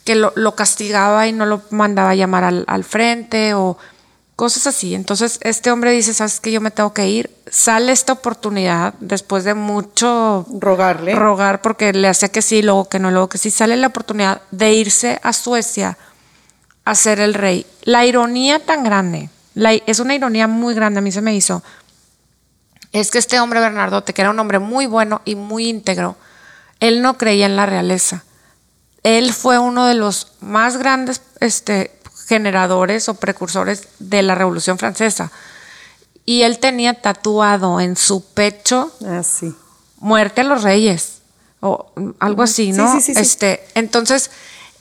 que 0.06 0.16
lo, 0.16 0.32
lo 0.36 0.56
castigaba 0.56 1.28
y 1.28 1.34
no 1.34 1.46
lo 1.46 1.62
mandaba 1.72 2.12
a 2.12 2.16
llamar 2.16 2.44
al, 2.44 2.64
al 2.68 2.84
frente 2.84 3.54
o 3.54 3.78
cosas 4.36 4.68
así. 4.68 4.96
Entonces 4.96 5.40
este 5.42 5.72
hombre 5.72 5.92
dice, 5.92 6.14
sabes 6.14 6.40
que 6.40 6.52
yo 6.52 6.62
me 6.62 6.72
tengo 6.72 6.94
que 6.94 7.08
ir. 7.08 7.36
Sale 7.50 7.92
esta 7.92 8.14
oportunidad 8.14 8.94
después 9.00 9.44
de 9.44 9.54
mucho 9.54 10.46
Rogarle. 10.60 11.16
rogar 11.16 11.62
porque 11.62 11.94
le 11.94 12.08
hacía 12.08 12.30
que 12.30 12.42
sí, 12.42 12.62
luego 12.62 12.90
que 12.90 13.00
no, 13.00 13.12
luego 13.12 13.30
que 13.30 13.38
sí. 13.38 13.50
Sale 13.52 13.76
la 13.78 13.88
oportunidad 13.88 14.42
de 14.52 14.74
irse 14.74 15.20
a 15.24 15.32
Suecia 15.34 15.98
a 16.84 16.96
ser 16.96 17.20
el 17.20 17.34
rey. 17.34 17.66
La 17.84 18.06
ironía 18.06 18.60
tan 18.64 18.84
grande, 18.84 19.30
la- 19.54 19.74
es 19.74 20.00
una 20.00 20.16
ironía 20.16 20.48
muy 20.48 20.76
grande, 20.76 21.00
a 21.00 21.02
mí 21.02 21.12
se 21.12 21.22
me 21.22 21.34
hizo, 21.36 21.64
es 22.92 23.10
que 23.12 23.18
este 23.18 23.40
hombre 23.40 23.60
Bernardote, 23.60 24.14
que 24.14 24.22
era 24.22 24.30
un 24.32 24.40
hombre 24.40 24.60
muy 24.60 24.86
bueno 24.86 25.22
y 25.26 25.36
muy 25.36 25.68
íntegro, 25.68 26.16
él 26.80 27.02
no 27.02 27.18
creía 27.18 27.46
en 27.48 27.56
la 27.56 27.66
realeza. 27.66 28.24
Él 29.04 29.34
fue 29.34 29.60
uno 29.60 29.86
de 29.86 29.96
los 29.96 30.34
más 30.42 30.78
grandes 30.78 31.22
este, 31.40 31.95
generadores 32.28 33.08
o 33.10 33.16
precursores 33.16 33.84
de 34.00 34.22
la 34.24 34.36
Revolución 34.36 34.78
Francesa. 34.78 35.32
Y 36.26 36.42
él 36.42 36.60
tenía 36.60 37.02
tatuado 37.02 37.80
en 37.80 37.96
su 37.96 38.24
pecho 38.26 38.92
Ah, 39.06 39.22
sí. 39.24 39.54
muerte 40.00 40.42
a 40.42 40.44
los 40.44 40.64
reyes 40.64 41.20
o 41.62 41.92
algo 42.20 42.44
así, 42.44 42.66
Sí, 42.68 42.72
¿no? 42.74 42.92
sí, 42.94 43.02
sí, 43.02 43.14
sí. 43.14 43.20
Este, 43.22 43.64
entonces 43.76 44.32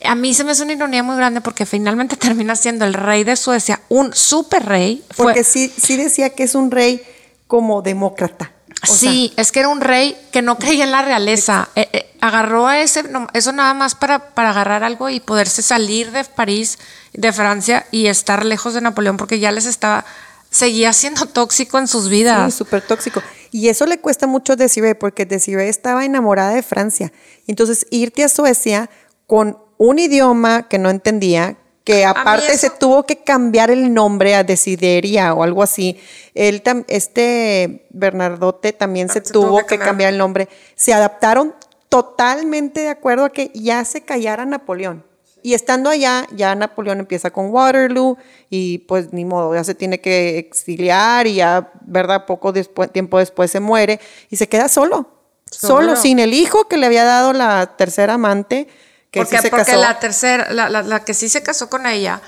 a 0.04 0.14
mí 0.14 0.35
se 0.35 0.44
me 0.44 0.52
hace 0.52 0.62
una 0.62 0.72
ironía 0.72 1.02
muy 1.02 1.16
grande 1.16 1.40
porque 1.40 1.66
finalmente 1.66 2.16
termina 2.18 2.57
siendo 2.57 2.85
el 2.87 2.94
rey 2.94 3.24
de 3.24 3.37
Suecia, 3.37 3.80
un 3.88 4.14
super 4.14 4.64
rey. 4.66 5.04
Porque 5.16 5.44
sí, 5.44 5.72
sí 5.76 5.96
decía 5.96 6.30
que 6.30 6.44
es 6.44 6.54
un 6.54 6.70
rey 6.70 7.02
como 7.46 7.83
demócrata. 7.83 8.52
O 8.90 8.94
sea, 8.94 9.11
sí, 9.11 9.33
es 9.37 9.53
que 9.53 9.61
era 9.61 9.68
un 9.68 9.81
rey 9.81 10.16
que 10.33 10.42
no 10.42 10.59
creía 10.59 10.85
en 10.85 10.90
la 10.92 11.03
realeza. 11.03 11.68
Eh, 11.75 11.88
eh, 11.92 12.11
agarró 12.20 12.66
a 12.66 12.81
ese, 12.81 13.03
no, 13.05 13.27
eso 13.35 13.53
nada 13.53 13.75
más 13.75 13.94
para, 13.94 14.31
para 14.35 14.51
agarrar 14.51 14.83
algo 14.85 15.09
y 15.11 15.20
poderse 15.20 15.62
salir 15.62 16.11
de 16.11 16.25
París, 16.25 16.79
de 17.12 17.33
Francia 17.33 17.87
y 17.90 18.07
estar 18.07 18.44
lejos 18.44 18.75
de 18.75 18.81
Napoleón 18.81 19.16
porque 19.16 19.38
ya 19.38 19.53
les 19.53 19.66
estaba, 19.66 20.05
seguía 20.51 20.92
siendo 20.92 21.27
tóxico 21.33 21.79
en 21.79 21.87
sus 21.88 22.05
Sí, 22.05 22.11
vidas. 22.11 22.55
súper 22.55 22.83
tóxico. 22.83 23.23
Y 23.51 23.68
eso 23.68 23.87
le 23.87 23.99
cuesta 24.01 24.27
mucho 24.27 24.55
a 24.55 24.57
Desiree, 24.57 24.94
porque 24.97 25.27
Desiree 25.27 25.68
estaba 25.68 26.05
enamorada 26.05 26.51
de 26.55 26.62
Francia. 26.62 27.12
Entonces, 27.47 27.87
irte 27.90 28.25
a 28.25 28.29
Suecia 28.29 28.90
con 29.27 29.59
un 29.79 29.99
idioma 29.99 30.68
que 30.68 30.79
no 30.79 30.90
entendía, 30.90 31.57
que 31.85 32.05
aparte 32.07 32.57
se 32.57 32.70
tuvo 32.70 33.05
que 33.05 33.16
cambiar 33.23 33.70
el 33.70 33.92
nombre 33.92 34.35
a 34.35 34.42
Desideria 34.42 35.35
o 35.35 35.42
algo 35.42 35.62
así. 35.62 36.01
Él 36.35 36.62
tam- 36.62 36.85
este 36.88 37.87
Bernardote 37.90 38.73
también 38.73 39.11
se, 39.11 39.20
tuvo, 39.20 39.66
que 39.66 39.79
cambiar 39.79 40.12
el 40.12 40.18
nombre. 40.18 40.49
Se 40.75 40.94
adaptaron 40.94 41.55
totalmente 41.90 42.81
de 42.81 42.88
acuerdo 42.88 43.27
a 43.27 43.31
que 43.31 43.51
ya 43.55 43.85
se 43.85 44.01
callara 44.01 44.44
Napoleón. 44.47 45.05
Y 45.42 45.53
estando 45.53 45.90
allá, 45.90 46.27
ya 46.35 46.55
Napoleón 46.55 47.01
empieza 47.01 47.31
con 47.31 47.51
Waterloo 47.51 48.16
y 48.49 48.79
pues 48.79 49.12
ni 49.12 49.27
modo, 49.27 49.55
ya 49.55 49.62
se 49.62 49.75
tiene 49.75 50.01
que 50.01 50.38
exiliar 50.38 51.27
y 51.27 51.35
ya, 51.35 51.70
¿verdad? 51.83 52.25
Poco 52.25 52.51
después, 52.51 52.90
tiempo 52.90 53.18
después 53.18 53.51
se 53.51 53.61
muere 53.61 54.01
y 54.31 54.37
se 54.37 54.49
queda 54.49 54.68
solo. 54.70 55.07
Solo, 55.51 55.90
Solo. 55.90 55.97
sin 55.97 56.18
el 56.18 56.33
hijo 56.33 56.64
que 56.66 56.79
le 56.79 56.87
había 56.87 57.05
dado 57.05 57.35
la 57.35 57.77
tercera 57.77 58.14
amante, 58.14 58.68
que 59.14 59.20
porque 59.20 59.37
sí 59.38 59.42
se 59.44 59.50
porque 59.50 59.64
casó. 59.72 59.81
la 59.81 59.98
tercera, 59.98 60.53
la, 60.53 60.68
la- 60.68 60.83
la 60.83 61.00
que 61.05 61.14
sí 61.14 61.29
se 61.31 61.42
casó 61.42 61.70
con 61.70 61.87
ella, 61.87 62.20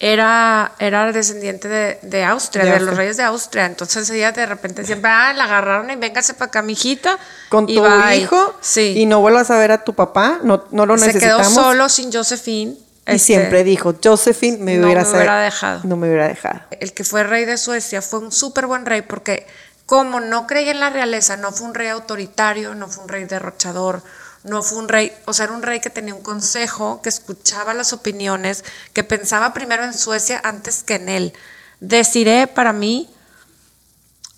era, 0.00 0.72
era 0.78 1.10
descendiente 1.10 1.66
de, 1.66 1.98
de 2.02 2.24
Austria, 2.24 2.62
De 2.64 2.70
de, 2.70 2.76
Austria. 2.76 2.90
los 2.90 2.96
reyes 2.96 3.16
de 3.16 3.22
Austria. 3.24 3.66
Entonces 3.66 4.08
ella 4.10 4.30
de 4.30 4.46
repente 4.46 4.84
siempre, 4.84 5.10
ah, 5.10 5.32
la 5.32 5.44
agarraron 5.44 5.90
y 5.90 5.96
véngase 5.96 6.34
para 6.34 6.46
acá, 6.46 6.62
mijita. 6.62 7.18
con 7.48 7.68
y 7.68 7.74
tu 7.76 7.84
hijo 8.14 8.54
Sí. 8.60 8.94
y 8.96 9.06
no 9.06 9.20
vuelvas 9.20 9.50
a 9.50 9.58
ver 9.58 9.72
a 9.72 9.82
tu 9.82 9.94
papá, 9.94 10.38
no, 10.44 10.64
no 10.70 10.86
lo 10.86 10.96
se 10.98 11.06
quedó 11.18 11.38
necesitamos. 11.38 11.52
solo 11.54 11.88
sin 11.88 12.12
Josephine. 12.12 12.72
y 12.72 12.78
este, 13.06 13.18
siempre 13.18 13.64
dijo, 13.64 13.94
Josephine 14.02 14.58
me 14.58 14.76
no 14.76 14.86
hubiera, 14.86 15.02
me 15.02 15.10
hubiera 15.10 15.40
dejado. 15.40 15.80
No 15.82 15.96
me 15.96 16.06
hubiera 16.08 16.28
dejado. 16.28 16.60
El 16.78 16.92
que 16.92 17.02
fue 17.02 17.24
rey 17.24 17.44
de 17.44 17.56
Suecia 17.58 18.00
fue 18.00 18.20
un 18.20 18.30
súper 18.30 18.66
buen 18.66 18.86
rey 18.86 19.02
porque 19.02 19.46
como 19.86 20.20
no 20.20 20.46
creía 20.46 20.70
en 20.70 20.78
la 20.80 20.90
realeza, 20.90 21.36
no 21.38 21.50
fue 21.50 21.66
un 21.66 21.74
rey 21.74 21.88
autoritario, 21.88 22.74
no 22.76 22.86
fue 22.88 23.02
un 23.04 23.08
rey 23.08 23.24
derrochador, 23.24 24.02
no 24.44 24.62
fue 24.62 24.78
un 24.78 24.88
rey, 24.88 25.12
o 25.26 25.32
sea, 25.32 25.46
era 25.46 25.54
un 25.54 25.62
rey 25.62 25.80
que 25.80 25.90
tenía 25.90 26.14
un 26.14 26.22
consejo, 26.22 27.02
que 27.02 27.08
escuchaba 27.08 27.74
las 27.74 27.92
opiniones, 27.92 28.64
que 28.92 29.04
pensaba 29.04 29.52
primero 29.52 29.84
en 29.84 29.94
Suecia 29.94 30.40
antes 30.44 30.82
que 30.82 30.94
en 30.94 31.08
él. 31.08 31.32
Desiree, 31.80 32.46
para 32.46 32.72
mí, 32.72 33.10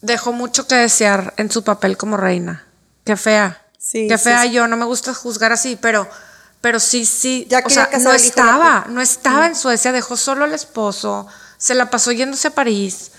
dejó 0.01 0.33
mucho 0.33 0.67
que 0.67 0.75
desear 0.75 1.35
en 1.37 1.51
su 1.51 1.65
papel 1.65 1.97
como 1.97 2.17
reina. 2.17 2.67
Qué 3.05 3.17
fea. 3.17 3.63
Sí, 3.79 4.09
Qué 4.09 4.19
fea 4.19 4.43
sí. 4.43 4.53
yo, 4.53 4.67
no 4.67 4.77
me 4.77 4.85
gusta 4.85 5.15
juzgar 5.15 5.53
así, 5.53 5.77
pero, 5.81 6.09
pero 6.61 6.81
sí, 6.81 7.05
sí. 7.05 7.47
Ya 7.49 7.59
o 7.59 7.63
quería 7.63 7.75
sea, 7.75 7.91
casar 7.91 8.03
no 8.03 8.15
hijo 8.15 8.27
estaba, 8.27 8.87
no 8.89 9.01
estaba 9.01 9.47
en 9.47 9.57
Suecia, 9.57 9.93
dejó 9.93 10.17
solo 10.17 10.45
al 10.45 10.55
esposo, 10.55 11.27
se 11.57 11.75
la 11.75 11.91
pasó 11.91 12.13
yéndose 12.13 12.49
a 12.49 12.55
París. 12.55 13.13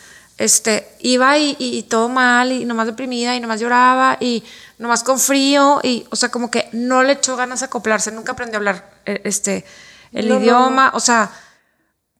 Este, 0.43 0.87
iba 0.99 1.37
y, 1.37 1.55
y- 1.59 1.77
y 1.77 1.83
todo 1.83 2.09
mal, 2.09 2.51
y 2.51 2.65
nomás 2.65 2.87
deprimida, 2.87 3.35
y 3.35 3.39
nomás 3.39 3.59
lloraba, 3.59 4.17
y 4.19 4.43
nomás 4.79 5.03
con 5.03 5.19
frío, 5.19 5.79
y, 5.83 6.05
o 6.09 6.15
sea, 6.15 6.29
como 6.29 6.49
que 6.49 6.67
no 6.71 7.03
le 7.03 7.13
echó 7.13 7.35
ganas 7.35 7.59
de 7.59 7.67
acoplarse, 7.67 8.11
nunca 8.11 8.31
aprendió 8.31 8.55
a 8.55 8.59
hablar 8.59 8.89
eh, 9.05 9.21
este, 9.23 9.63
el 10.11 10.27
No, 10.27 10.35
no, 10.35 10.41
idioma, 10.41 10.91
o 10.95 10.99
sea, 10.99 11.31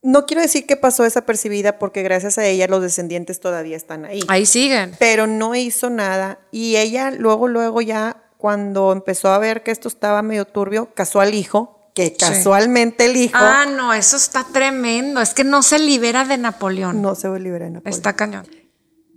No 0.04 0.26
quiero 0.26 0.42
decir 0.42 0.66
que 0.66 0.76
pasó 0.78 1.04
desapercibida 1.04 1.78
porque 1.78 2.02
gracias 2.02 2.38
a 2.40 2.46
ella 2.46 2.66
los 2.68 2.82
descendientes 2.82 3.40
todavía 3.40 3.78
están 3.78 4.04
ahí. 4.06 4.22
ahí 4.30 4.46
siguen. 4.48 4.96
Pero 5.00 5.28
no 5.28 5.54
hizo 5.54 5.90
nada 5.92 6.40
y 6.52 6.78
ella 6.78 7.12
luego, 7.12 7.48
luego 7.48 7.82
ya 7.82 8.18
cuando 8.38 8.92
empezó 8.94 9.30
a 9.30 9.38
ver 9.38 9.62
que 9.62 9.70
esto 9.70 9.88
estaba 9.88 10.24
medio 10.24 10.46
turbio, 10.46 10.92
casó 10.96 11.22
al 11.22 11.36
hijo, 11.36 11.81
que 11.94 12.16
casualmente 12.16 13.06
el 13.06 13.18
hijo 13.18 13.38
Ah, 13.38 13.66
no, 13.66 13.94
eso 13.94 14.16
está 14.18 14.46
tremendo, 14.46 15.22
es 15.22 15.34
que 15.34 15.44
no 15.44 15.62
se 15.64 15.78
libera 15.80 16.24
de 16.26 16.38
Napoleón. 16.38 17.02
no 17.02 17.16
se 17.16 17.28
libera 17.40 17.66
de 17.66 17.72
Napoleón. 17.72 17.94
Está 17.98 18.14
cañón. 18.16 18.48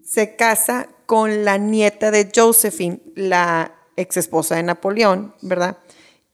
Se 0.05 0.37
casa 0.37 0.89
con 1.07 1.45
la 1.45 1.57
nieta 1.59 2.11
de 2.11 2.31
Josephine, 2.35 3.01
la 3.15 3.73
ex 3.97 4.17
esposa 4.17 4.57
de 4.57 4.63
Napoleón, 4.65 5.35
¿verdad? 5.41 5.79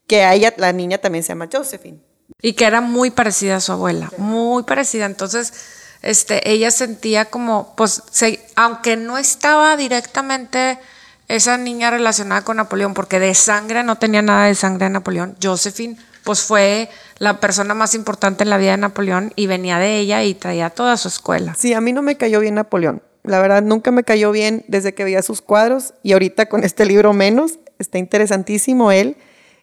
Que 0.07 0.23
a 0.23 0.33
ella, 0.33 0.53
la 0.57 0.73
niña 0.73 0.97
también 0.97 1.23
se 1.23 1.29
llama 1.29 1.47
Josephine. 1.51 1.99
Y 2.41 2.53
que 2.53 2.65
era 2.65 2.81
muy 2.81 3.11
parecida 3.11 3.57
a 3.57 3.61
su 3.61 3.71
abuela, 3.71 4.11
muy 4.17 4.63
parecida. 4.63 5.05
Entonces, 5.05 5.53
este, 6.01 6.49
ella 6.51 6.71
sentía 6.71 7.25
como, 7.25 7.75
pues, 7.75 8.01
se- 8.11 8.43
aunque 8.55 8.97
no 8.97 9.17
estaba 9.17 9.77
directamente 9.77 10.79
esa 11.27 11.57
niña 11.57 11.91
relacionada 11.91 12.43
con 12.43 12.57
Napoleón, 12.57 12.93
porque 12.93 13.19
de 13.19 13.35
sangre 13.35 13.83
no 13.83 13.97
tenía 13.97 14.21
nada 14.21 14.47
de 14.47 14.55
sangre 14.55 14.85
de 14.85 14.89
Napoleón, 14.91 15.37
Josephine, 15.41 15.97
pues 16.23 16.41
fue 16.41 16.89
la 17.17 17.39
persona 17.39 17.73
más 17.73 17.95
importante 17.95 18.43
en 18.43 18.49
la 18.49 18.57
vida 18.57 18.71
de 18.71 18.77
Napoleón 18.77 19.33
y 19.35 19.47
venía 19.47 19.79
de 19.79 19.97
ella 19.97 20.23
y 20.23 20.33
traía 20.33 20.69
toda 20.69 20.97
su 20.97 21.07
escuela. 21.07 21.55
Sí, 21.55 21.73
a 21.73 21.81
mí 21.81 21.93
no 21.93 22.01
me 22.01 22.17
cayó 22.17 22.39
bien 22.39 22.55
Napoleón. 22.55 23.01
La 23.23 23.39
verdad, 23.39 23.61
nunca 23.61 23.91
me 23.91 24.03
cayó 24.03 24.31
bien 24.31 24.65
desde 24.67 24.93
que 24.93 25.03
veía 25.03 25.21
sus 25.21 25.41
cuadros 25.41 25.93
y 26.01 26.13
ahorita 26.13 26.47
con 26.47 26.63
este 26.63 26.85
libro 26.85 27.13
menos. 27.13 27.59
Está 27.77 27.97
interesantísimo 27.97 28.91
él. 28.91 29.17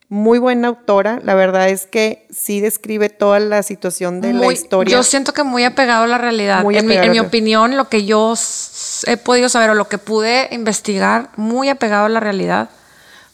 Muy 0.09 0.39
buena 0.39 0.69
autora. 0.69 1.19
La 1.23 1.35
verdad 1.35 1.69
es 1.69 1.87
que 1.87 2.27
sí 2.31 2.61
describe 2.61 3.11
toda 3.11 3.41
la 3.41 3.63
situación 3.63 4.21
de 4.21 4.33
la 4.33 4.51
historia. 4.53 4.91
Yo 4.91 5.03
siento 5.03 5.35
que 5.35 5.43
muy 5.43 5.65
apegado 5.65 6.05
a 6.05 6.07
la 6.07 6.19
realidad. 6.19 6.63
Muy 6.63 6.79
en 6.79 6.87
mi, 6.87 6.97
en 6.97 7.11
mi 7.11 7.21
opinión, 7.21 7.77
lo 7.77 7.89
que 7.89 8.07
yo 8.07 8.35
he 9.07 9.17
podido 9.19 9.49
saber 9.49 9.71
o 9.71 9.75
lo 9.75 9.89
que 9.89 9.99
pude 9.99 10.49
investigar, 10.53 11.31
muy 11.37 11.69
apegado 11.69 12.07
a 12.07 12.09
la 12.09 12.21
realidad. 12.21 12.71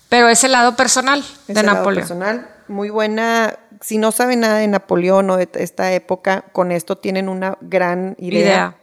Pero 0.09 0.29
ese 0.29 0.49
lado 0.49 0.75
personal 0.75 1.21
Ese 1.21 1.55
de 1.55 1.63
lado 1.63 1.79
Napoleón. 1.79 2.01
personal, 2.03 2.49
muy 2.69 2.91
buena. 2.91 3.59
Si 3.81 3.99
no 3.99 4.13
saben 4.13 4.41
nada 4.41 4.59
de 4.59 4.69
Napoleón 4.69 5.29
o 5.31 5.37
de 5.37 5.49
esta 5.55 5.93
época, 5.93 6.45
con 6.53 6.73
esto 6.73 6.97
tienen 6.97 7.29
una 7.29 7.59
gran 7.61 8.15
idea. 8.19 8.41
idea. 8.41 8.77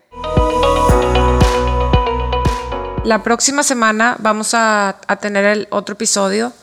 La 3.04 3.24
próxima 3.24 3.64
semana 3.64 4.16
vamos 4.20 4.54
a, 4.54 4.98
a 5.08 5.16
tener 5.18 5.44
el 5.46 5.68
otro 5.72 5.94
episodio 5.94 6.54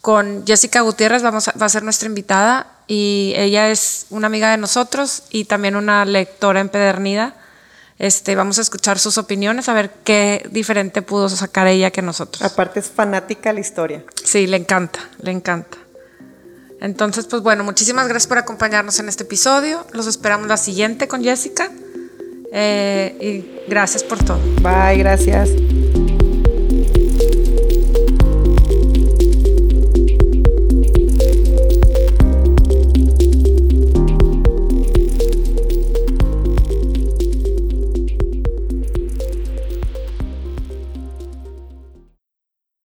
con 0.00 0.46
Jessica 0.46 0.80
Gutiérrez, 0.80 1.22
vamos 1.22 1.48
a- 1.48 1.52
va 1.60 1.66
a 1.66 1.68
ser 1.68 1.82
nuestra 1.82 2.08
invitada 2.08 2.66
y 2.86 3.32
ella 3.36 3.68
es 3.68 4.06
una 4.10 4.28
amiga 4.28 4.50
de 4.52 4.58
nosotros 4.58 5.24
y 5.30 5.44
también 5.46 5.74
una 5.76 6.04
lectora 6.04 6.60
empedernida. 6.60 7.34
Este, 7.98 8.34
vamos 8.34 8.58
a 8.58 8.62
escuchar 8.62 8.98
sus 8.98 9.18
opiniones, 9.18 9.68
a 9.68 9.74
ver 9.74 9.90
qué 10.04 10.48
diferente 10.50 11.02
pudo 11.02 11.28
sacar 11.28 11.66
ella 11.68 11.90
que 11.90 12.02
nosotros. 12.02 12.42
Aparte 12.42 12.80
es 12.80 12.90
fanática 12.90 13.50
de 13.50 13.54
la 13.54 13.60
historia. 13.60 14.04
Sí, 14.24 14.46
le 14.46 14.56
encanta, 14.56 14.98
le 15.20 15.30
encanta. 15.30 15.78
Entonces, 16.82 17.26
pues 17.26 17.42
bueno, 17.42 17.62
muchísimas 17.62 18.08
gracias 18.08 18.26
por 18.26 18.38
acompañarnos 18.38 18.98
en 18.98 19.08
este 19.08 19.22
episodio. 19.22 19.86
Los 19.92 20.08
esperamos 20.08 20.48
la 20.48 20.56
siguiente 20.56 21.06
con 21.06 21.22
Jessica. 21.22 21.70
Eh, 22.52 23.16
y 23.20 23.70
gracias 23.70 24.02
por 24.02 24.22
todo. 24.22 24.40
Bye, 24.60 24.98
gracias. 24.98 25.48